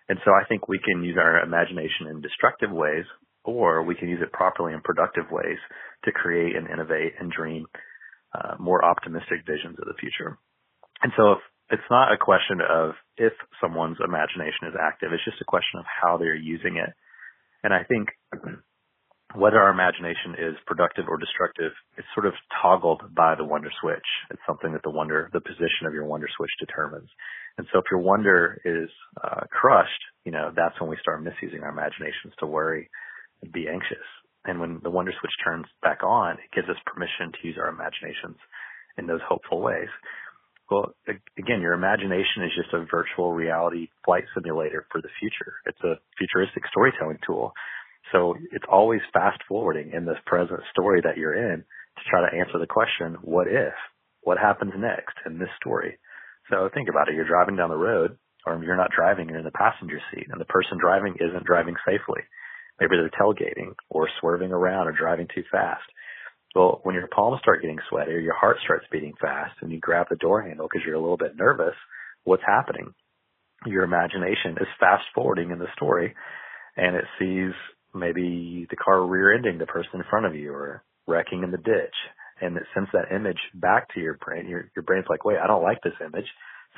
And 0.09 0.19
so 0.25 0.33
I 0.33 0.45
think 0.49 0.69
we 0.69 0.81
can 0.81 1.05
use 1.05 1.17
our 1.21 1.41
imagination 1.41 2.09
in 2.11 2.21
destructive 2.21 2.71
ways, 2.71 3.05
or 3.45 3.83
we 3.85 3.95
can 3.95 4.09
use 4.09 4.21
it 4.23 4.33
properly 4.33 4.73
in 4.73 4.81
productive 4.81 5.31
ways 5.31 5.59
to 6.05 6.13
create 6.13 6.57
and 6.57 6.69
innovate 6.69 7.13
and 7.21 7.31
dream 7.31 7.67
uh, 8.35 8.57
more 8.59 8.85
optimistic 8.85 9.45
visions 9.47 9.77
of 9.79 9.87
the 9.87 9.97
future. 10.01 10.39
And 11.03 11.13
so 11.17 11.33
if 11.33 11.39
it's 11.71 11.91
not 11.91 12.13
a 12.13 12.19
question 12.19 12.61
of 12.61 12.93
if 13.17 13.33
someone's 13.61 13.99
imagination 14.03 14.69
is 14.69 14.75
active. 14.81 15.13
It's 15.13 15.25
just 15.25 15.41
a 15.41 15.49
question 15.49 15.81
of 15.81 15.87
how 15.87 16.17
they're 16.17 16.35
using 16.35 16.77
it. 16.77 16.91
And 17.63 17.75
I 17.75 17.85
think 17.85 18.09
whether 19.35 19.61
our 19.61 19.71
imagination 19.71 20.33
is 20.39 20.57
productive 20.67 21.05
or 21.09 21.19
destructive, 21.19 21.73
it's 21.99 22.09
sort 22.15 22.25
of 22.25 22.33
toggled 22.63 23.03
by 23.15 23.35
the 23.35 23.45
wonder 23.45 23.69
switch. 23.81 24.07
It's 24.31 24.41
something 24.47 24.73
that 24.73 24.83
the 24.83 24.91
wonder, 24.91 25.29
the 25.33 25.41
position 25.45 25.85
of 25.87 25.93
your 25.93 26.07
wonder 26.07 26.29
switch 26.35 26.51
determines. 26.59 27.09
And 27.59 27.67
so 27.73 27.81
if 27.81 27.85
your 27.91 28.01
wonder 28.01 28.61
is 28.65 28.89
uh, 29.23 29.45
crushed, 29.51 30.01
you 30.25 30.33
know, 30.33 30.51
that's 30.57 30.81
when 30.81 30.89
we 30.89 30.97
start 31.03 31.23
misusing 31.23 31.63
our 31.63 31.71
imaginations 31.71 32.33
to 32.39 32.47
worry 32.47 32.89
and 33.43 33.53
be 33.53 33.69
anxious. 33.69 34.07
And 34.47 34.61
when 34.61 34.81
the 34.83 34.91
wonder 34.91 35.13
switch 35.21 35.37
turns 35.45 35.67
back 35.83 36.03
on, 36.03 36.35
it 36.41 36.55
gives 36.55 36.69
us 36.69 36.77
permission 36.87 37.33
to 37.33 37.47
use 37.47 37.59
our 37.61 37.69
imaginations 37.69 38.39
in 38.97 39.07
those 39.07 39.21
hopeful 39.29 39.61
ways. 39.61 39.93
Well, 40.71 40.95
again, 41.39 41.61
your 41.61 41.73
imagination 41.73 42.45
is 42.45 42.53
just 42.55 42.75
a 42.75 42.85
virtual 42.91 43.33
reality 43.33 43.89
flight 44.05 44.25
simulator 44.35 44.87
for 44.93 45.01
the 45.01 45.09
future. 45.19 45.55
It's 45.65 45.81
a 45.81 45.97
futuristic 46.19 46.65
storytelling 46.71 47.19
tool. 47.27 47.53
So 48.13 48.37
it's 48.53 48.65
always 48.71 49.01
fast 49.13 49.41
forwarding 49.49 49.93
in 49.93 50.05
this 50.05 50.19
present 50.27 50.61
story 50.73 51.01
that 51.05 51.17
you're 51.17 51.35
in 51.35 51.61
to 51.61 52.03
try 52.11 52.21
to 52.21 52.37
answer 52.37 52.59
the 52.59 52.67
question, 52.67 53.17
what 53.23 53.49
if? 53.49 53.73
What 54.23 54.39
happens 54.39 54.73
next 54.77 55.17
in 55.25 55.39
this 55.39 55.49
story? 55.61 55.99
So 56.51 56.69
think 56.73 56.89
about 56.89 57.09
it. 57.09 57.15
You're 57.15 57.29
driving 57.29 57.57
down 57.57 57.71
the 57.71 57.77
road 57.77 58.19
or 58.47 58.63
you're 58.63 58.77
not 58.77 58.91
driving, 58.95 59.29
you're 59.29 59.39
in 59.39 59.45
the 59.45 59.51
passenger 59.51 60.01
seat 60.13 60.29
and 60.31 60.41
the 60.41 60.47
person 60.47 60.79
driving 60.81 61.17
isn't 61.21 61.45
driving 61.45 61.77
safely. 61.85 62.23
Maybe 62.81 62.97
they're 62.97 63.11
tailgating 63.11 63.75
or 63.91 64.09
swerving 64.21 64.53
around 64.53 64.87
or 64.87 64.93
driving 64.93 65.29
too 65.35 65.45
fast. 65.51 65.85
Well, 66.55 66.81
when 66.83 66.95
your 66.95 67.09
palms 67.09 67.41
start 67.43 67.61
getting 67.63 67.79
sweaty 67.89 68.13
or 68.13 68.19
your 68.19 68.35
heart 68.35 68.57
starts 68.65 68.87
beating 68.91 69.15
fast 69.21 69.55
and 69.61 69.71
you 69.71 69.79
grab 69.79 70.07
the 70.11 70.17
door 70.17 70.43
handle 70.43 70.67
because 70.67 70.85
you're 70.87 70.97
a 70.97 71.01
little 71.01 71.17
bit 71.17 71.37
nervous, 71.37 71.75
what's 72.25 72.43
happening? 72.47 72.95
Your 73.67 73.85
imagination 73.85 74.57
is 74.61 74.67
fast 74.81 75.05
forwarding 75.15 75.51
in 75.51 75.59
the 75.59 75.69
story 75.77 76.15
and 76.77 76.97
it 76.97 77.05
sees 77.19 77.53
maybe 77.95 78.67
the 78.71 78.77
car 78.77 79.05
rear 79.05 79.35
ending 79.35 79.59
the 79.59 79.67
person 79.67 79.91
in 79.95 80.05
front 80.09 80.27
of 80.27 80.35
you 80.35 80.53
or 80.53 80.85
wrecking 81.07 81.43
in 81.43 81.51
the 81.51 81.59
ditch. 81.59 81.95
And 82.41 82.57
it 82.57 82.63
sends 82.73 82.89
that 82.93 83.15
image 83.15 83.41
back 83.55 83.93
to 83.95 84.01
your 84.01 84.15
brain. 84.15 84.49
Your, 84.49 84.71
your 84.77 84.85
brain's 84.85 85.07
like, 85.11 85.25
wait, 85.25 85.39
I 85.43 85.49
don't 85.49 85.63
like 85.63 85.83
this 85.83 85.99
image. 86.01 86.27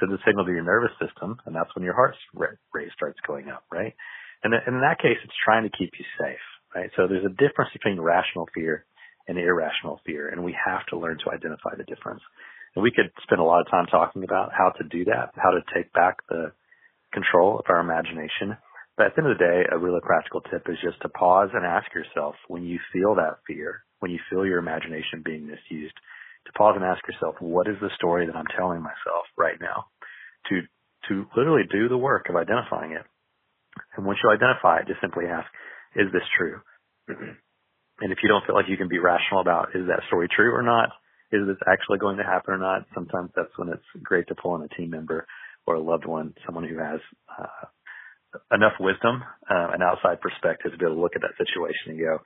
Sends 0.01 0.15
a 0.15 0.19
signal 0.27 0.47
to 0.47 0.53
your 0.53 0.65
nervous 0.65 0.93
system 0.99 1.37
and 1.47 1.55
that's 1.55 1.75
when 1.77 1.85
your 1.85 1.95
heart 1.95 2.15
rate 2.35 2.91
starts 2.97 3.19
going 3.27 3.49
up, 3.49 3.65
right? 3.71 3.95
And 4.43 4.55
in 4.55 4.81
that 4.81 4.99
case, 5.01 5.19
it's 5.23 5.45
trying 5.45 5.65
to 5.65 5.77
keep 5.77 5.93
you 5.99 6.05
safe, 6.19 6.45
right? 6.75 6.91
So 6.97 7.07
there's 7.07 7.27
a 7.27 7.37
difference 7.37 7.73
between 7.73 8.01
rational 8.01 8.49
fear 8.55 8.87
and 9.31 9.39
irrational 9.39 10.01
fear. 10.05 10.29
And 10.29 10.43
we 10.43 10.55
have 10.59 10.85
to 10.91 10.99
learn 10.99 11.19
to 11.23 11.31
identify 11.31 11.79
the 11.79 11.87
difference. 11.87 12.21
And 12.75 12.83
we 12.83 12.91
could 12.91 13.15
spend 13.23 13.41
a 13.41 13.45
lot 13.45 13.61
of 13.61 13.71
time 13.71 13.87
talking 13.87 14.25
about 14.25 14.51
how 14.51 14.71
to 14.71 14.85
do 14.91 15.05
that, 15.07 15.31
how 15.37 15.51
to 15.51 15.63
take 15.75 15.93
back 15.93 16.19
the 16.29 16.53
control 17.15 17.59
of 17.59 17.67
our 17.69 17.79
imagination. 17.79 18.59
But 18.97 19.07
at 19.07 19.15
the 19.15 19.23
end 19.23 19.31
of 19.31 19.39
the 19.39 19.45
day, 19.45 19.63
a 19.71 19.79
really 19.79 20.03
practical 20.03 20.41
tip 20.43 20.67
is 20.69 20.77
just 20.83 21.01
to 21.03 21.09
pause 21.09 21.51
and 21.55 21.65
ask 21.65 21.87
yourself 21.95 22.35
when 22.49 22.65
you 22.65 22.79
feel 22.93 23.15
that 23.15 23.39
fear, 23.47 23.83
when 24.01 24.11
you 24.11 24.19
feel 24.29 24.45
your 24.45 24.59
imagination 24.59 25.23
being 25.25 25.47
misused, 25.47 25.95
to 26.47 26.53
pause 26.59 26.75
and 26.75 26.85
ask 26.85 27.01
yourself, 27.07 27.37
what 27.39 27.69
is 27.69 27.77
the 27.81 27.91
story 27.97 28.27
that 28.27 28.37
I'm 28.37 28.51
telling 28.59 28.83
myself 28.83 29.31
right 29.39 29.59
now? 29.61 29.87
To, 30.51 30.61
to 31.09 31.27
literally 31.37 31.65
do 31.71 31.89
the 31.89 31.99
work 31.99 32.27
of 32.29 32.37
identifying 32.37 32.93
it. 32.93 33.07
And 33.97 34.05
once 34.05 34.19
you 34.23 34.31
identify 34.31 34.79
it, 34.79 34.89
just 34.89 35.01
simply 35.01 35.27
ask, 35.27 35.47
is 35.95 36.11
this 36.13 36.27
true? 36.37 36.61
And 38.01 38.13
if 38.13 38.19
you 38.23 38.29
don't 38.29 38.45
feel 38.47 38.55
like 38.55 38.69
you 38.69 38.77
can 38.77 38.89
be 38.89 38.99
rational 38.99 39.41
about 39.41 39.75
is 39.75 39.87
that 39.89 40.03
story 40.09 40.29
true 40.35 40.55
or 40.55 40.63
not, 40.63 40.91
is 41.33 41.47
this 41.47 41.61
actually 41.69 41.99
going 41.99 42.17
to 42.17 42.25
happen 42.25 42.55
or 42.55 42.59
not, 42.59 42.87
sometimes 42.95 43.31
that's 43.37 43.53
when 43.57 43.69
it's 43.69 43.87
great 44.03 44.27
to 44.29 44.35
pull 44.35 44.57
in 44.57 44.63
a 44.63 44.69
team 44.69 44.91
member 44.91 45.27
or 45.67 45.75
a 45.75 45.83
loved 45.83 46.07
one, 46.07 46.35
someone 46.45 46.67
who 46.67 46.79
has 46.79 46.99
uh, 47.39 47.69
enough 48.55 48.73
wisdom, 48.81 49.23
uh, 49.49 49.69
an 49.75 49.83
outside 49.83 50.21
perspective 50.21 50.73
to 50.73 50.79
be 50.79 50.85
able 50.85 50.97
to 50.97 51.03
look 51.03 51.15
at 51.15 51.23
that 51.23 51.39
situation 51.39 51.95
and 51.95 51.99
go, 51.99 52.19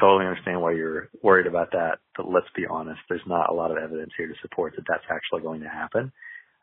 totally 0.00 0.26
understand 0.26 0.60
why 0.60 0.72
you're 0.72 1.08
worried 1.22 1.46
about 1.46 1.72
that, 1.72 2.00
but 2.16 2.28
let's 2.28 2.48
be 2.56 2.66
honest, 2.68 3.00
there's 3.08 3.24
not 3.26 3.50
a 3.50 3.54
lot 3.54 3.70
of 3.70 3.76
evidence 3.76 4.12
here 4.16 4.26
to 4.26 4.34
support 4.42 4.74
that 4.76 4.84
that's 4.88 5.04
actually 5.08 5.42
going 5.42 5.60
to 5.60 5.68
happen. 5.68 6.12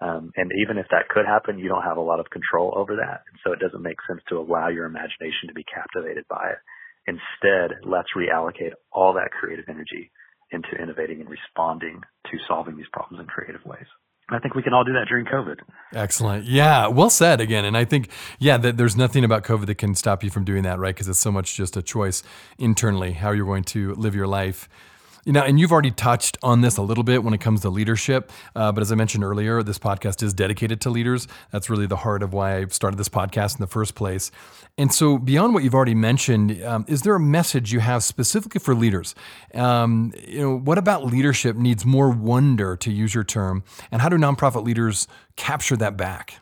Um, 0.02 0.32
and 0.36 0.50
even 0.64 0.78
if 0.78 0.88
that 0.92 1.10
could 1.10 1.26
happen, 1.26 1.60
you 1.60 1.70
don't 1.70 1.84
have 1.84 1.98
a 1.98 2.02
lot 2.02 2.20
of 2.20 2.30
control 2.30 2.74
over 2.76 2.96
that. 2.96 3.22
And 3.30 3.38
so 3.44 3.52
it 3.52 3.60
doesn't 3.60 3.84
make 3.84 3.98
sense 4.08 4.22
to 4.30 4.40
allow 4.40 4.70
your 4.70 4.86
imagination 4.86 5.50
to 5.50 5.54
be 5.54 5.66
captivated 5.68 6.26
by 6.30 6.56
it. 6.56 6.62
Instead, 7.10 7.78
let's 7.84 8.10
reallocate 8.16 8.74
all 8.92 9.14
that 9.14 9.32
creative 9.32 9.66
energy 9.68 10.12
into 10.52 10.70
innovating 10.82 11.22
and 11.22 11.30
responding 11.30 12.02
to 12.26 12.38
solving 12.48 12.78
these 12.78 12.86
problems 12.94 13.20
in 13.20 13.28
creative 13.28 13.66
ways. 13.66 13.86
I 14.32 14.38
think 14.38 14.54
we 14.54 14.62
can 14.62 14.74
all 14.74 14.84
do 14.84 14.94
that 14.94 15.08
during 15.08 15.26
COVID. 15.26 15.56
Excellent. 15.94 16.46
Yeah. 16.46 16.86
Well 16.88 17.10
said 17.10 17.42
again. 17.42 17.66
And 17.66 17.76
I 17.76 17.84
think, 17.84 18.10
yeah, 18.38 18.58
that 18.58 18.78
there's 18.78 18.96
nothing 18.96 19.24
about 19.24 19.44
COVID 19.44 19.66
that 19.66 19.80
can 19.80 19.96
stop 19.96 20.24
you 20.24 20.30
from 20.30 20.44
doing 20.44 20.62
that, 20.64 20.78
right? 20.78 20.94
Because 20.94 21.08
it's 21.08 21.20
so 21.20 21.32
much 21.32 21.56
just 21.56 21.76
a 21.76 21.82
choice 21.82 22.22
internally, 22.60 23.14
how 23.14 23.32
you're 23.32 23.48
going 23.48 23.64
to 23.66 23.96
live 23.96 24.14
your 24.14 24.28
life. 24.28 24.70
You 25.30 25.34
know, 25.34 25.44
and 25.44 25.60
you've 25.60 25.72
already 25.72 25.92
touched 25.92 26.40
on 26.42 26.62
this 26.62 26.78
a 26.78 26.82
little 26.82 27.04
bit 27.04 27.24
when 27.24 27.36
it 27.36 27.40
comes 27.40 27.62
to 27.62 27.70
leadership. 27.70 28.32
Uh, 28.56 28.72
but 28.72 28.82
as 28.82 28.92
I 28.92 28.96
mentioned 28.96 29.24
earlier, 29.24 29.62
this 29.62 29.78
podcast 29.78 30.24
is 30.24 30.34
dedicated 30.34 30.82
to 30.82 30.90
leaders. 30.90 31.28
That's 31.52 31.70
really 31.70 31.86
the 31.86 31.98
heart 31.98 32.24
of 32.24 32.34
why 32.34 32.58
I 32.58 32.66
started 32.70 32.98
this 32.98 33.10
podcast 33.10 33.54
in 33.54 33.62
the 33.62 33.68
first 33.68 33.94
place. 33.94 34.32
And 34.76 34.92
so, 34.92 35.20
beyond 35.20 35.54
what 35.54 35.64
you've 35.64 35.76
already 35.76 35.94
mentioned, 35.94 36.60
um, 36.64 36.84
is 36.88 37.04
there 37.04 37.14
a 37.14 37.20
message 37.20 37.72
you 37.72 37.80
have 37.80 38.04
specifically 38.04 38.58
for 38.58 38.74
leaders? 38.74 39.14
Um, 39.54 40.14
you 40.28 40.40
know, 40.40 40.58
what 40.58 40.80
about 40.80 41.06
leadership 41.06 41.56
needs 41.56 41.86
more 41.86 42.10
wonder, 42.10 42.76
to 42.78 42.92
use 42.92 43.14
your 43.14 43.24
term, 43.24 43.64
and 43.92 44.02
how 44.02 44.10
do 44.10 44.18
nonprofit 44.18 44.64
leaders 44.64 45.08
capture 45.36 45.78
that 45.78 45.96
back? 45.96 46.40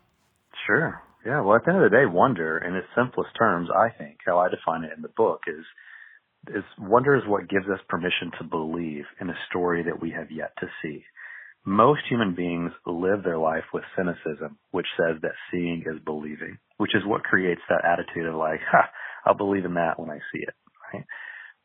Sure. 0.65 1.04
Yeah. 1.26 1.41
Well, 1.41 1.58
at 1.58 1.65
the 1.65 1.73
end 1.73 1.84
of 1.84 1.91
the 1.91 1.97
day, 1.97 2.06
wonder, 2.06 2.58
in 2.58 2.73
its 2.73 2.88
simplest 2.95 3.32
terms, 3.38 3.67
I 3.69 3.89
think 3.89 4.19
how 4.26 4.39
I 4.39 4.47
define 4.47 4.86
it 4.86 4.93
in 4.95 5.02
the 5.02 5.10
book 5.10 5.41
is 5.45 5.65
is 6.47 6.63
wonder 6.80 7.15
is 7.15 7.23
what 7.28 7.50
gives 7.50 7.67
us 7.67 7.80
permission 7.89 8.32
to 8.39 8.43
believe 8.43 9.06
in 9.19 9.30
a 9.30 9.39
story 9.50 9.84
that 9.84 10.02
we 10.02 10.12
have 10.12 10.32
yet 10.32 10.52
to 10.60 10.67
see. 10.82 11.04
Most 11.65 12.02
human 12.10 12.36
beings 12.36 12.71
live 12.86 13.23
their 13.23 13.38
life 13.38 13.65
with 13.73 13.84
cynicism, 13.97 14.58
which 14.71 14.88
says 14.95 15.17
that 15.21 15.36
seeing 15.52 15.84
is 15.86 16.00
believing, 16.06 16.58
which 16.78 16.95
is 16.95 17.04
what 17.06 17.23
creates 17.23 17.62
that 17.67 17.84
attitude 17.84 18.26
of 18.28 18.36
like, 18.36 18.62
ha, 18.71 18.89
I'll 19.26 19.36
believe 19.36 19.65
in 19.65 19.73
that 19.73 20.00
when 20.00 20.10
I 20.10 20.19
see 20.32 20.39
it, 20.39 20.56
right? 20.93 21.04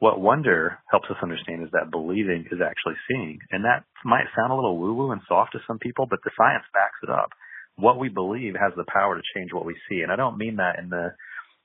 What 0.00 0.20
wonder 0.20 0.78
helps 0.90 1.06
us 1.11 1.22
understand 1.22 1.62
is 1.62 1.70
that 1.70 1.92
believing 1.92 2.46
is 2.50 2.58
actually 2.58 2.98
seeing. 3.06 3.38
And 3.52 3.64
that 3.64 3.85
might 4.04 4.26
sound 4.35 4.50
a 4.50 4.56
little 4.56 4.76
woo 4.76 4.94
woo 4.94 5.12
and 5.12 5.20
soft 5.28 5.52
to 5.52 5.61
some 5.68 5.78
people, 5.78 6.06
but 6.11 6.18
the 6.24 6.32
science 6.37 6.64
backs 6.74 6.98
it 7.04 7.11
up. 7.11 7.30
What 7.76 8.00
we 8.00 8.08
believe 8.08 8.54
has 8.58 8.72
the 8.76 8.90
power 8.92 9.14
to 9.14 9.22
change 9.37 9.52
what 9.52 9.64
we 9.64 9.76
see. 9.88 10.02
And 10.02 10.11
I 10.11 10.16
don't 10.16 10.38
mean 10.38 10.56
that 10.56 10.80
in 10.82 10.90
the 10.90 11.14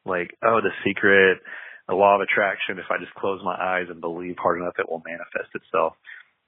like, 0.06 0.30
oh, 0.46 0.62
the 0.62 0.70
secret, 0.86 1.40
the 1.88 1.96
law 1.96 2.16
of 2.16 2.22
attraction, 2.22 2.80
if 2.80 2.92
I 2.92 3.00
just 3.00 3.16
close 3.16 3.40
my 3.44 3.56
eyes 3.56 3.88
and 3.90 4.02
believe 4.02 4.36
hard 4.38 4.60
enough, 4.60 4.76
it 4.78 4.90
will 4.90 5.04
manifest 5.08 5.56
itself. 5.56 5.96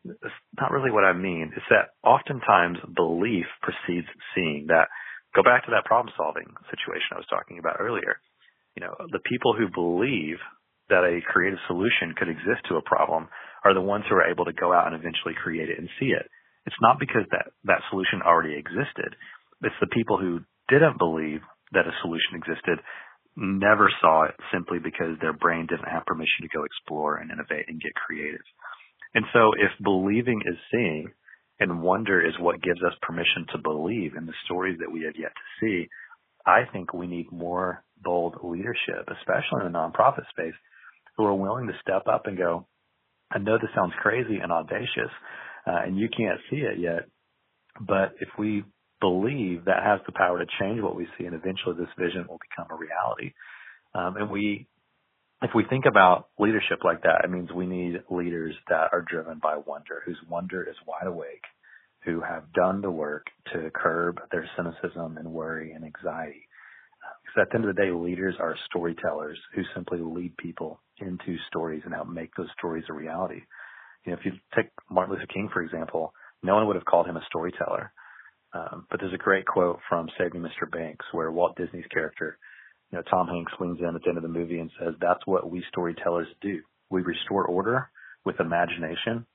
It's 0.03 0.39
not 0.59 0.71
really 0.71 0.91
what 0.91 1.03
I 1.03 1.13
mean. 1.13 1.51
It's 1.55 1.71
that 1.71 1.95
oftentimes 2.03 2.79
belief 2.95 3.47
precedes 3.63 4.07
seeing 4.35 4.67
that 4.67 4.87
go 5.35 5.43
back 5.43 5.65
to 5.65 5.71
that 5.71 5.85
problem 5.85 6.13
solving 6.15 6.47
situation 6.71 7.15
I 7.15 7.23
was 7.23 7.31
talking 7.31 7.59
about 7.59 7.79
earlier. 7.79 8.19
You 8.75 8.87
know, 8.87 8.95
the 9.11 9.23
people 9.27 9.55
who 9.55 9.67
believe 9.71 10.39
that 10.89 11.03
a 11.03 11.21
creative 11.23 11.59
solution 11.67 12.15
could 12.17 12.29
exist 12.29 12.65
to 12.67 12.79
a 12.79 12.87
problem 12.87 13.27
are 13.63 13.73
the 13.73 13.83
ones 13.83 14.05
who 14.09 14.15
are 14.15 14.31
able 14.31 14.45
to 14.45 14.55
go 14.55 14.73
out 14.73 14.87
and 14.87 14.95
eventually 14.95 15.35
create 15.35 15.69
it 15.69 15.77
and 15.77 15.89
see 15.99 16.15
it. 16.15 16.25
It's 16.65 16.79
not 16.81 16.99
because 16.99 17.27
that, 17.31 17.51
that 17.65 17.83
solution 17.89 18.23
already 18.25 18.55
existed. 18.55 19.15
It's 19.61 19.79
the 19.79 19.91
people 19.91 20.17
who 20.17 20.41
didn't 20.67 20.97
believe 20.97 21.41
that 21.73 21.87
a 21.87 21.99
solution 22.01 22.39
existed 22.39 22.79
never 23.35 23.89
saw 24.01 24.23
it 24.23 24.35
simply 24.53 24.79
because 24.79 25.17
their 25.21 25.33
brain 25.33 25.67
didn't 25.67 25.89
have 25.89 26.05
permission 26.05 26.43
to 26.43 26.57
go 26.57 26.63
explore 26.63 27.17
and 27.17 27.31
innovate 27.31 27.65
and 27.67 27.81
get 27.81 27.93
creative. 27.93 28.45
And 29.13 29.25
so 29.33 29.51
if 29.57 29.71
believing 29.83 30.41
is 30.45 30.57
seeing 30.71 31.11
and 31.59 31.81
wonder 31.81 32.25
is 32.25 32.33
what 32.39 32.61
gives 32.61 32.81
us 32.83 32.93
permission 33.01 33.45
to 33.51 33.57
believe 33.57 34.15
in 34.15 34.25
the 34.25 34.33
stories 34.45 34.77
that 34.79 34.91
we 34.91 35.03
have 35.03 35.15
yet 35.17 35.31
to 35.33 35.65
see, 35.65 35.87
I 36.45 36.61
think 36.71 36.93
we 36.93 37.07
need 37.07 37.31
more 37.31 37.83
bold 38.01 38.37
leadership, 38.43 39.07
especially 39.07 39.65
in 39.65 39.71
the 39.71 39.77
nonprofit 39.77 40.29
space, 40.29 40.53
who 41.17 41.25
are 41.25 41.35
willing 41.35 41.67
to 41.67 41.73
step 41.81 42.07
up 42.07 42.27
and 42.27 42.37
go, 42.37 42.65
I 43.31 43.39
know 43.39 43.57
this 43.57 43.69
sounds 43.75 43.93
crazy 44.01 44.37
and 44.41 44.51
audacious, 44.51 45.11
uh, 45.67 45.81
and 45.85 45.97
you 45.97 46.07
can't 46.15 46.39
see 46.49 46.57
it 46.57 46.79
yet, 46.79 47.09
but 47.79 48.13
if 48.19 48.29
we 48.37 48.63
believe 48.99 49.65
that 49.65 49.83
has 49.83 49.99
the 50.05 50.11
power 50.11 50.39
to 50.39 50.45
change 50.59 50.81
what 50.81 50.95
we 50.95 51.07
see, 51.17 51.25
and 51.25 51.35
eventually 51.35 51.75
this 51.77 51.93
vision 51.97 52.25
will 52.27 52.39
become 52.49 52.67
a 52.71 52.79
reality. 52.79 53.33
Um, 53.93 54.17
and 54.17 54.29
we, 54.29 54.67
if 55.41 55.51
we 55.55 55.63
think 55.69 55.85
about 55.85 56.27
leadership 56.37 56.79
like 56.83 57.01
that, 57.03 57.21
it 57.23 57.31
means 57.31 57.49
we 57.51 57.65
need 57.65 58.01
leaders 58.09 58.55
that 58.67 58.89
are 58.91 59.05
driven 59.09 59.39
by 59.41 59.57
wonder, 59.57 60.01
whose 60.05 60.19
wonder 60.29 60.63
is 60.63 60.75
wide 60.85 61.07
awake, 61.07 61.43
who 62.03 62.21
have 62.21 62.51
done 62.53 62.81
the 62.81 62.91
work 62.91 63.25
to 63.53 63.71
curb 63.73 64.19
their 64.31 64.49
cynicism 64.55 65.17
and 65.17 65.31
worry 65.31 65.71
and 65.71 65.85
anxiety. 65.85 66.47
Because 67.23 67.41
at 67.41 67.49
the 67.49 67.55
end 67.55 67.69
of 67.69 67.75
the 67.75 67.81
day, 67.81 67.91
leaders 67.91 68.35
are 68.39 68.55
storytellers 68.65 69.37
who 69.55 69.61
simply 69.73 69.99
lead 69.99 70.35
people 70.37 70.81
into 70.99 71.37
stories 71.47 71.81
and 71.85 71.93
help 71.93 72.09
make 72.09 72.33
those 72.35 72.49
stories 72.57 72.83
a 72.89 72.93
reality. 72.93 73.41
You 74.05 74.11
know, 74.11 74.19
if 74.19 74.25
you 74.25 74.31
take 74.55 74.69
Martin 74.89 75.13
Luther 75.13 75.27
King, 75.27 75.49
for 75.51 75.61
example, 75.61 76.13
no 76.43 76.55
one 76.55 76.67
would 76.67 76.75
have 76.75 76.85
called 76.85 77.07
him 77.07 77.17
a 77.17 77.25
storyteller 77.27 77.91
um, 78.53 78.87
but 78.89 78.99
there's 78.99 79.13
a 79.13 79.17
great 79.17 79.45
quote 79.45 79.79
from 79.87 80.09
Saving 80.17 80.41
Mr. 80.41 80.69
Banks 80.69 81.05
where 81.11 81.31
Walt 81.31 81.55
Disney's 81.55 81.85
character, 81.93 82.37
you 82.91 82.97
know, 82.97 83.03
Tom 83.09 83.27
Hanks 83.27 83.53
leans 83.59 83.79
in 83.79 83.95
at 83.95 84.01
the 84.01 84.09
end 84.09 84.17
of 84.17 84.23
the 84.23 84.29
movie 84.29 84.59
and 84.59 84.71
says, 84.79 84.95
that's 84.99 85.25
what 85.25 85.49
we 85.49 85.63
storytellers 85.69 86.27
do. 86.41 86.61
We 86.89 87.01
restore 87.01 87.45
order 87.45 87.89
with 88.25 88.39
imagination 88.39 89.25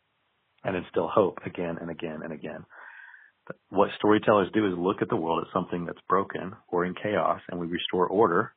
and 0.64 0.76
instill 0.76 1.08
hope 1.08 1.38
again 1.46 1.78
and 1.80 1.90
again 1.90 2.20
and 2.24 2.32
again. 2.32 2.64
But 3.46 3.56
what 3.68 3.90
storytellers 3.98 4.48
do 4.52 4.66
is 4.66 4.72
look 4.76 5.02
at 5.02 5.08
the 5.08 5.16
world 5.16 5.44
as 5.46 5.52
something 5.52 5.84
that's 5.84 5.98
broken 6.08 6.54
or 6.68 6.84
in 6.84 6.94
chaos 6.94 7.40
and 7.48 7.60
we 7.60 7.66
restore 7.66 8.08
order. 8.08 8.52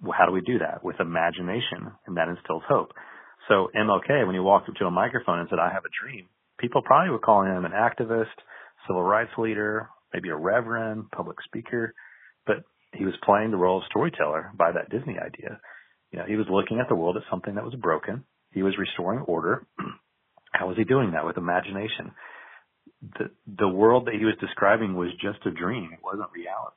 Well, 0.00 0.14
how 0.16 0.26
do 0.26 0.32
we 0.32 0.42
do 0.42 0.58
that? 0.58 0.84
With 0.84 1.00
imagination 1.00 1.90
and 2.06 2.16
that 2.16 2.28
instills 2.28 2.62
hope. 2.68 2.92
So 3.48 3.68
MLK, 3.74 4.26
when 4.26 4.34
he 4.34 4.40
walked 4.40 4.68
up 4.68 4.76
to 4.76 4.84
a 4.84 4.90
microphone 4.90 5.40
and 5.40 5.48
said, 5.48 5.58
I 5.58 5.72
have 5.72 5.84
a 5.84 6.04
dream, 6.04 6.26
people 6.58 6.82
probably 6.82 7.10
were 7.10 7.18
calling 7.18 7.50
him 7.50 7.64
an 7.64 7.72
activist, 7.72 8.36
civil 8.86 9.02
rights 9.02 9.30
leader, 9.38 9.88
maybe 10.12 10.28
a 10.30 10.36
reverend, 10.36 11.10
public 11.10 11.36
speaker, 11.44 11.94
but 12.46 12.64
he 12.94 13.04
was 13.04 13.14
playing 13.22 13.50
the 13.50 13.56
role 13.56 13.78
of 13.78 13.84
storyteller 13.90 14.50
by 14.56 14.72
that 14.72 14.90
Disney 14.90 15.18
idea. 15.18 15.60
You 16.10 16.18
know, 16.18 16.24
he 16.26 16.36
was 16.36 16.46
looking 16.50 16.80
at 16.80 16.88
the 16.88 16.94
world 16.94 17.16
as 17.16 17.22
something 17.30 17.54
that 17.54 17.64
was 17.64 17.74
broken. 17.74 18.24
He 18.52 18.62
was 18.62 18.78
restoring 18.78 19.20
order. 19.20 19.66
How 20.52 20.66
was 20.66 20.76
he 20.76 20.84
doing 20.84 21.12
that? 21.12 21.26
With 21.26 21.36
imagination. 21.36 22.12
The 23.18 23.30
the 23.46 23.68
world 23.68 24.06
that 24.06 24.14
he 24.14 24.24
was 24.24 24.34
describing 24.40 24.96
was 24.96 25.10
just 25.20 25.44
a 25.46 25.50
dream. 25.50 25.90
It 25.92 26.00
wasn't 26.02 26.32
reality. 26.34 26.76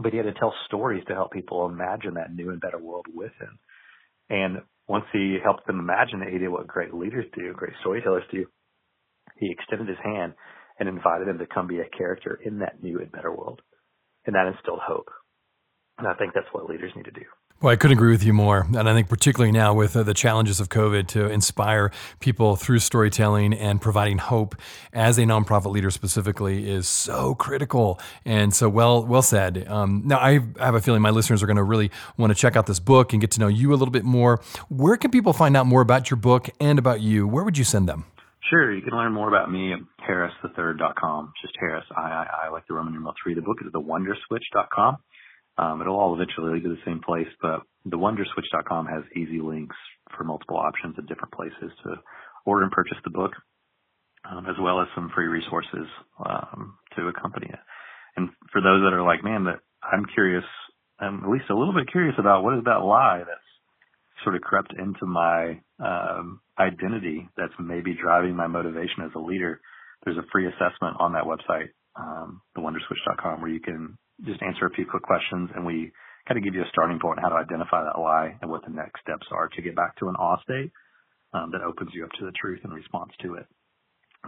But 0.00 0.12
he 0.12 0.16
had 0.16 0.26
to 0.26 0.32
tell 0.32 0.54
stories 0.66 1.04
to 1.06 1.14
help 1.14 1.32
people 1.32 1.66
imagine 1.66 2.14
that 2.14 2.34
new 2.34 2.50
and 2.50 2.60
better 2.60 2.78
world 2.78 3.06
with 3.12 3.32
him. 3.38 3.58
And 4.30 4.62
once 4.88 5.04
he 5.12 5.38
helped 5.42 5.66
them 5.66 5.78
imagine 5.78 6.22
it, 6.22 6.32
he 6.32 6.38
did 6.38 6.48
what 6.48 6.66
great 6.66 6.94
leaders 6.94 7.26
do, 7.36 7.52
great 7.52 7.74
storytellers 7.80 8.24
do. 8.32 8.46
He 9.36 9.50
extended 9.50 9.88
his 9.88 9.98
hand 10.02 10.34
and 10.78 10.88
invited 10.88 11.28
him 11.28 11.38
to 11.38 11.46
come 11.46 11.66
be 11.66 11.80
a 11.80 11.88
character 11.96 12.38
in 12.44 12.58
that 12.60 12.82
new 12.82 12.98
and 13.00 13.10
better 13.10 13.32
world. 13.32 13.62
And 14.26 14.34
that 14.34 14.46
instilled 14.46 14.80
hope. 14.82 15.10
And 15.98 16.06
I 16.06 16.14
think 16.14 16.34
that's 16.34 16.46
what 16.52 16.68
leaders 16.68 16.92
need 16.94 17.06
to 17.06 17.10
do. 17.10 17.24
Well, 17.60 17.72
I 17.72 17.76
couldn't 17.76 17.96
agree 17.96 18.12
with 18.12 18.22
you 18.22 18.32
more. 18.32 18.68
And 18.68 18.88
I 18.88 18.94
think, 18.94 19.08
particularly 19.08 19.50
now 19.50 19.74
with 19.74 19.96
uh, 19.96 20.04
the 20.04 20.14
challenges 20.14 20.60
of 20.60 20.68
COVID, 20.68 21.08
to 21.08 21.28
inspire 21.28 21.90
people 22.20 22.54
through 22.54 22.78
storytelling 22.78 23.52
and 23.52 23.80
providing 23.80 24.18
hope 24.18 24.54
as 24.92 25.18
a 25.18 25.22
nonprofit 25.22 25.72
leader 25.72 25.90
specifically 25.90 26.70
is 26.70 26.86
so 26.86 27.34
critical. 27.34 27.98
And 28.24 28.54
so, 28.54 28.68
well, 28.68 29.04
well 29.04 29.22
said. 29.22 29.66
Um, 29.66 30.02
now, 30.04 30.20
I 30.20 30.38
have 30.60 30.76
a 30.76 30.80
feeling 30.80 31.02
my 31.02 31.10
listeners 31.10 31.42
are 31.42 31.46
going 31.46 31.56
to 31.56 31.64
really 31.64 31.90
want 32.16 32.30
to 32.30 32.36
check 32.36 32.54
out 32.54 32.66
this 32.66 32.78
book 32.78 33.12
and 33.12 33.20
get 33.20 33.32
to 33.32 33.40
know 33.40 33.48
you 33.48 33.70
a 33.70 33.74
little 33.74 33.90
bit 33.90 34.04
more. 34.04 34.40
Where 34.68 34.96
can 34.96 35.10
people 35.10 35.32
find 35.32 35.56
out 35.56 35.66
more 35.66 35.80
about 35.80 36.10
your 36.10 36.18
book 36.18 36.48
and 36.60 36.78
about 36.78 37.00
you? 37.00 37.26
Where 37.26 37.42
would 37.42 37.58
you 37.58 37.64
send 37.64 37.88
them? 37.88 38.04
Sure. 38.50 38.72
You 38.72 38.82
can 38.82 38.96
learn 38.96 39.12
more 39.12 39.28
about 39.28 39.50
me 39.50 39.72
at 39.72 39.80
harristhird.com. 40.08 41.32
Just 41.42 41.54
Harris, 41.60 41.84
I, 41.96 42.00
I, 42.00 42.26
I 42.46 42.48
like 42.50 42.66
the 42.66 42.74
Roman 42.74 42.94
numeral 42.94 43.14
three. 43.22 43.34
The 43.34 43.42
book 43.42 43.58
is 43.64 43.72
the 43.72 43.80
wonderswitch.com. 43.80 44.96
Um, 45.58 45.80
it'll 45.80 45.98
all 45.98 46.14
eventually 46.14 46.54
lead 46.54 46.62
to 46.62 46.70
the 46.70 46.82
same 46.86 47.00
place, 47.04 47.26
but 47.42 47.62
the 47.84 47.98
wonderswitch.com 47.98 48.86
has 48.86 49.02
easy 49.16 49.40
links 49.40 49.76
for 50.16 50.24
multiple 50.24 50.56
options 50.56 50.94
at 50.96 51.06
different 51.06 51.34
places 51.34 51.72
to 51.84 51.96
order 52.46 52.62
and 52.62 52.72
purchase 52.72 52.96
the 53.04 53.10
book, 53.10 53.32
um, 54.30 54.46
as 54.46 54.54
well 54.62 54.80
as 54.80 54.88
some 54.94 55.10
free 55.14 55.26
resources 55.26 55.86
um, 56.24 56.78
to 56.96 57.08
accompany 57.08 57.48
it. 57.48 57.58
And 58.16 58.30
for 58.52 58.62
those 58.62 58.82
that 58.82 58.94
are 58.94 59.02
like, 59.02 59.24
man, 59.24 59.44
that 59.44 59.60
I'm 59.82 60.06
curious, 60.14 60.44
I'm 61.00 61.24
at 61.24 61.30
least 61.30 61.50
a 61.50 61.58
little 61.58 61.74
bit 61.74 61.90
curious 61.90 62.14
about 62.18 62.44
what 62.44 62.56
is 62.56 62.64
that 62.64 62.82
lie 62.82 63.18
that's 63.18 63.40
sort 64.22 64.34
of 64.34 64.42
crept 64.42 64.72
into 64.78 65.06
my 65.06 65.60
um, 65.78 66.40
identity 66.58 67.28
that's 67.36 67.52
maybe 67.58 67.96
driving 68.00 68.34
my 68.34 68.46
motivation 68.46 69.04
as 69.04 69.10
a 69.14 69.18
leader, 69.18 69.60
there's 70.04 70.18
a 70.18 70.26
free 70.32 70.46
assessment 70.46 70.96
on 70.98 71.12
that 71.12 71.24
website, 71.24 71.70
um, 71.96 72.40
thewonderswitch.com, 72.56 73.40
where 73.40 73.50
you 73.50 73.60
can 73.60 73.96
just 74.24 74.42
answer 74.42 74.66
a 74.66 74.74
few 74.74 74.86
quick 74.86 75.02
questions 75.02 75.50
and 75.54 75.64
we 75.64 75.92
kind 76.26 76.38
of 76.38 76.44
give 76.44 76.54
you 76.54 76.62
a 76.62 76.70
starting 76.72 76.98
point 76.98 77.18
on 77.18 77.22
how 77.22 77.30
to 77.30 77.42
identify 77.42 77.82
that 77.84 77.98
lie 77.98 78.36
and 78.42 78.50
what 78.50 78.64
the 78.64 78.72
next 78.72 79.00
steps 79.00 79.26
are 79.32 79.48
to 79.48 79.62
get 79.62 79.74
back 79.74 79.96
to 79.96 80.08
an 80.08 80.16
awe 80.16 80.36
state 80.42 80.70
um, 81.32 81.50
that 81.52 81.62
opens 81.62 81.90
you 81.94 82.04
up 82.04 82.10
to 82.18 82.24
the 82.24 82.32
truth 82.32 82.60
in 82.64 82.70
response 82.70 83.12
to 83.22 83.34
it. 83.34 83.46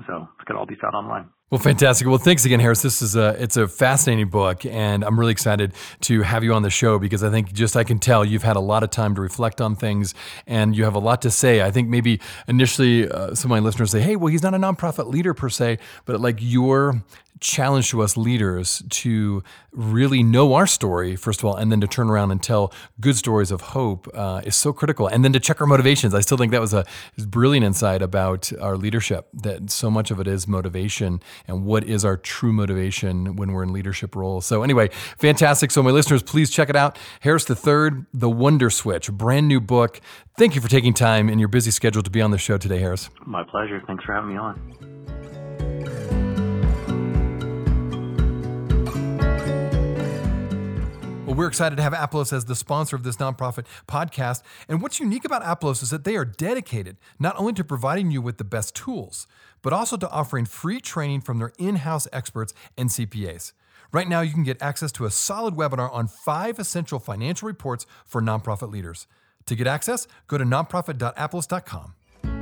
So 0.07 0.29
it's 0.39 0.45
going 0.47 0.55
to 0.55 0.61
all 0.61 0.67
be 0.67 0.81
found 0.81 0.95
online. 0.95 1.29
Well, 1.51 1.59
fantastic. 1.59 2.07
Well, 2.07 2.19
thanks 2.19 2.45
again, 2.45 2.61
Harris. 2.61 2.81
This 2.81 3.03
is 3.03 3.17
a 3.17 3.31
it's 3.43 3.57
a 3.57 3.67
fascinating 3.67 4.29
book, 4.29 4.65
and 4.65 5.03
I'm 5.03 5.19
really 5.19 5.33
excited 5.33 5.75
to 6.03 6.23
have 6.23 6.45
you 6.45 6.55
on 6.55 6.63
the 6.63 6.71
show 6.71 7.01
because 7.01 7.25
I 7.25 7.31
think 7.31 7.53
just 7.53 7.77
I 7.77 7.83
can 7.83 7.99
tell 7.99 8.25
you've 8.25 8.45
had 8.45 8.55
a 8.55 8.61
lot 8.61 8.85
of 8.85 8.91
time 8.91 9.17
to 9.17 9.21
reflect 9.21 9.61
on 9.61 9.75
things, 9.75 10.15
and 10.47 10.77
you 10.77 10.85
have 10.85 10.95
a 10.95 11.01
lot 11.01 11.23
to 11.23 11.31
say. 11.31 11.61
I 11.61 11.73
think 11.73 11.89
maybe 11.89 12.21
initially 12.47 13.11
uh, 13.11 13.35
some 13.35 13.51
of 13.51 13.57
my 13.57 13.59
listeners 13.59 13.91
say, 13.91 14.01
"Hey, 14.01 14.15
well, 14.15 14.29
he's 14.29 14.45
not 14.45 14.55
a 14.55 14.59
nonprofit 14.59 15.09
leader 15.09 15.35
per 15.35 15.49
se," 15.49 15.79
but 16.05 16.21
like 16.21 16.37
your 16.39 17.03
challenge 17.41 17.89
to 17.91 18.03
us 18.03 18.17
leaders 18.17 18.83
to 18.91 19.43
really 19.73 20.23
know 20.23 20.55
our 20.55 20.67
story, 20.67 21.17
first 21.17 21.41
of 21.41 21.47
all, 21.47 21.57
and 21.57 21.73
then 21.73 21.81
to 21.81 21.87
turn 21.87 22.11
around 22.11 22.31
and 22.31 22.43
tell 22.43 22.73
good 23.01 23.17
stories 23.17 23.51
of 23.51 23.61
hope 23.61 24.09
uh, 24.15 24.43
is 24.45 24.55
so 24.55 24.73
critical. 24.73 25.07
And 25.07 25.25
then 25.25 25.33
to 25.33 25.41
check 25.41 25.61
our 25.61 25.67
motivations. 25.67 26.15
I 26.15 26.21
still 26.21 26.37
think 26.37 26.53
that 26.53 26.61
was 26.61 26.75
a 26.75 26.85
brilliant 27.19 27.65
insight 27.65 28.03
about 28.03 28.53
our 28.61 28.77
leadership, 28.77 29.29
that 29.33 29.71
so 29.71 29.91
much 29.91 30.11
of 30.11 30.21
it 30.21 30.27
is 30.27 30.47
motivation 30.47 31.21
and 31.47 31.65
what 31.65 31.85
is 31.85 32.05
our 32.05 32.17
true 32.17 32.53
motivation 32.53 33.37
when 33.37 33.53
we're 33.53 33.63
in 33.63 33.73
leadership 33.73 34.15
roles. 34.15 34.47
So, 34.47 34.63
anyway, 34.63 34.89
fantastic. 35.19 35.71
So, 35.71 35.83
my 35.83 35.91
listeners, 35.91 36.23
please 36.23 36.51
check 36.51 36.69
it 36.69 36.77
out. 36.77 36.99
Harris 37.21 37.49
III, 37.49 38.05
The 38.13 38.31
Wonder 38.31 38.71
Switch, 38.71 39.11
brand 39.13 39.49
new 39.49 39.61
book. 39.61 40.01
Thank 40.39 40.55
you 40.55 40.61
for 40.61 40.69
taking 40.69 40.95
time 40.95 41.29
in 41.29 41.39
your 41.39 41.49
busy 41.49 41.71
schedule 41.71 42.03
to 42.03 42.11
be 42.11 42.21
on 42.21 42.31
the 42.31 42.39
show 42.39 42.59
today, 42.59 42.79
Harris. 42.79 43.11
My 43.27 43.45
pleasure. 43.45 43.83
Thanks 43.87 44.05
for 44.05 44.15
having 44.15 44.31
me 44.31 44.37
on. 44.37 45.01
Well, 51.31 51.37
we're 51.37 51.47
excited 51.47 51.77
to 51.77 51.83
have 51.85 51.95
Aplos 51.95 52.33
as 52.33 52.47
the 52.47 52.57
sponsor 52.57 52.97
of 52.97 53.05
this 53.05 53.19
nonprofit 53.19 53.65
podcast. 53.87 54.43
And 54.69 54.83
what's 54.83 54.99
unique 54.99 55.25
about 55.25 55.45
Aplos 55.45 55.81
is 55.81 55.91
that 55.91 56.03
they 56.03 56.17
are 56.17 56.25
dedicated 56.25 56.97
not 57.21 57.39
only 57.39 57.53
to 57.53 57.63
providing 57.63 58.11
you 58.11 58.21
with 58.21 58.39
the 58.39 58.43
best 58.43 58.75
tools, 58.75 59.29
but 59.63 59.73
also 59.73 59.97
to 59.97 60.11
offering 60.11 60.45
free 60.45 60.81
training 60.81 61.21
from 61.21 61.39
their 61.39 61.53
in 61.59 61.77
house 61.77 62.07
experts 62.13 62.53
and 62.77 62.89
CPAs. 62.89 63.53
Right 63.93 64.09
now, 64.09 64.21
you 64.21 64.33
can 64.33 64.45
get 64.45 64.63
access 64.63 64.93
to 64.93 65.05
a 65.05 65.11
solid 65.11 65.55
webinar 65.55 65.93
on 65.93 66.07
five 66.07 66.59
essential 66.59 66.99
financial 66.99 67.47
reports 67.47 67.87
for 68.07 68.23
nonprofit 68.23 68.71
leaders. 68.71 69.07
To 69.47 69.57
get 69.57 69.67
access, 69.67 70.07
go 70.29 70.39
to 70.39 70.45
nonprofit.aplos.com. 70.45 71.95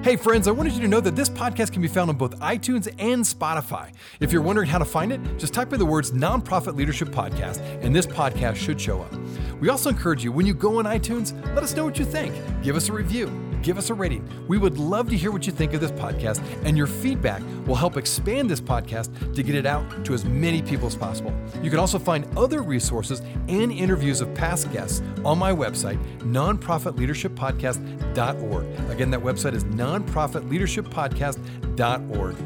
Hey, 0.03 0.17
friends, 0.17 0.47
I 0.47 0.53
wanted 0.53 0.75
you 0.75 0.81
to 0.83 0.89
know 0.89 1.01
that 1.01 1.17
this 1.17 1.29
podcast 1.29 1.73
can 1.73 1.83
be 1.83 1.89
found 1.89 2.09
on 2.09 2.17
both 2.17 2.39
iTunes 2.39 2.87
and 2.99 3.25
Spotify. 3.25 3.93
If 4.21 4.33
you're 4.33 4.43
wondering 4.43 4.69
how 4.69 4.79
to 4.79 4.85
find 4.85 5.13
it, 5.13 5.21
just 5.39 5.55
type 5.55 5.73
in 5.73 5.79
the 5.79 5.87
words 5.87 6.13
Nonprofit 6.13 6.77
Leadership 6.77 7.09
Podcast, 7.09 7.61
and 7.83 7.95
this 7.95 8.07
podcast 8.07 8.57
should 8.57 8.81
show 8.81 9.01
up. 9.03 9.13
We 9.61 9.71
also 9.71 9.91
encourage 9.91 10.23
you, 10.23 10.31
when 10.31 10.47
you 10.47 10.55
go 10.55 10.79
on 10.79 10.85
iTunes, 10.85 11.35
let 11.55 11.65
us 11.65 11.75
know 11.75 11.85
what 11.85 11.99
you 11.99 12.05
think. 12.05 12.35
Give 12.63 12.77
us 12.77 12.89
a 12.89 12.93
review 12.93 13.48
give 13.63 13.79
us 13.79 13.89
a 13.91 13.95
rating. 13.95 14.29
We 14.49 14.59
would 14.59 14.79
love 14.79 15.09
to 15.11 15.17
hear 15.17 15.31
what 15.31 15.47
you 15.47 15.53
think 15.53 15.75
of 15.75 15.81
this 15.81 15.93
podcast, 15.93 16.43
and 16.65 16.77
your 16.77 16.87
feedback 16.87 17.43
will 17.67 17.75
help 17.75 17.97
expand 17.97 18.51
this 18.51 18.61
podcast 18.61 19.35
to 19.35 19.43
get 19.43 19.55
it 19.55 19.65
out 19.67 20.05
to 20.05 20.13
as 20.15 20.25
many 20.25 20.63
people 20.63 20.87
as 20.87 20.97
possible. 20.97 21.35
You 21.63 21.69
can 21.71 21.79
also 21.79 21.99
find 21.99 22.27
other 22.37 22.63
resources 22.63 23.23
and 23.49 23.73
interviews 23.73 24.21
of 24.21 24.35
past 24.35 24.71
guests 24.73 25.03
on 25.25 25.39
my 25.39 25.53
website, 25.53 25.99
nonprofitleadershippodcast.org. 26.21 28.91
Again, 28.91 29.11
that 29.11 29.21
website 29.21 29.55
is 29.55 29.65
nonprofitleadershippodcast.org. 29.65 32.37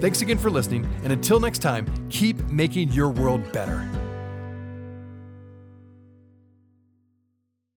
Thanks 0.00 0.20
again 0.20 0.38
for 0.38 0.50
listening, 0.50 0.84
and 1.04 1.12
until 1.12 1.38
next 1.38 1.60
time, 1.60 1.86
keep 2.10 2.44
making 2.48 2.90
your 2.90 3.10
world 3.10 3.52
better. 3.52 3.88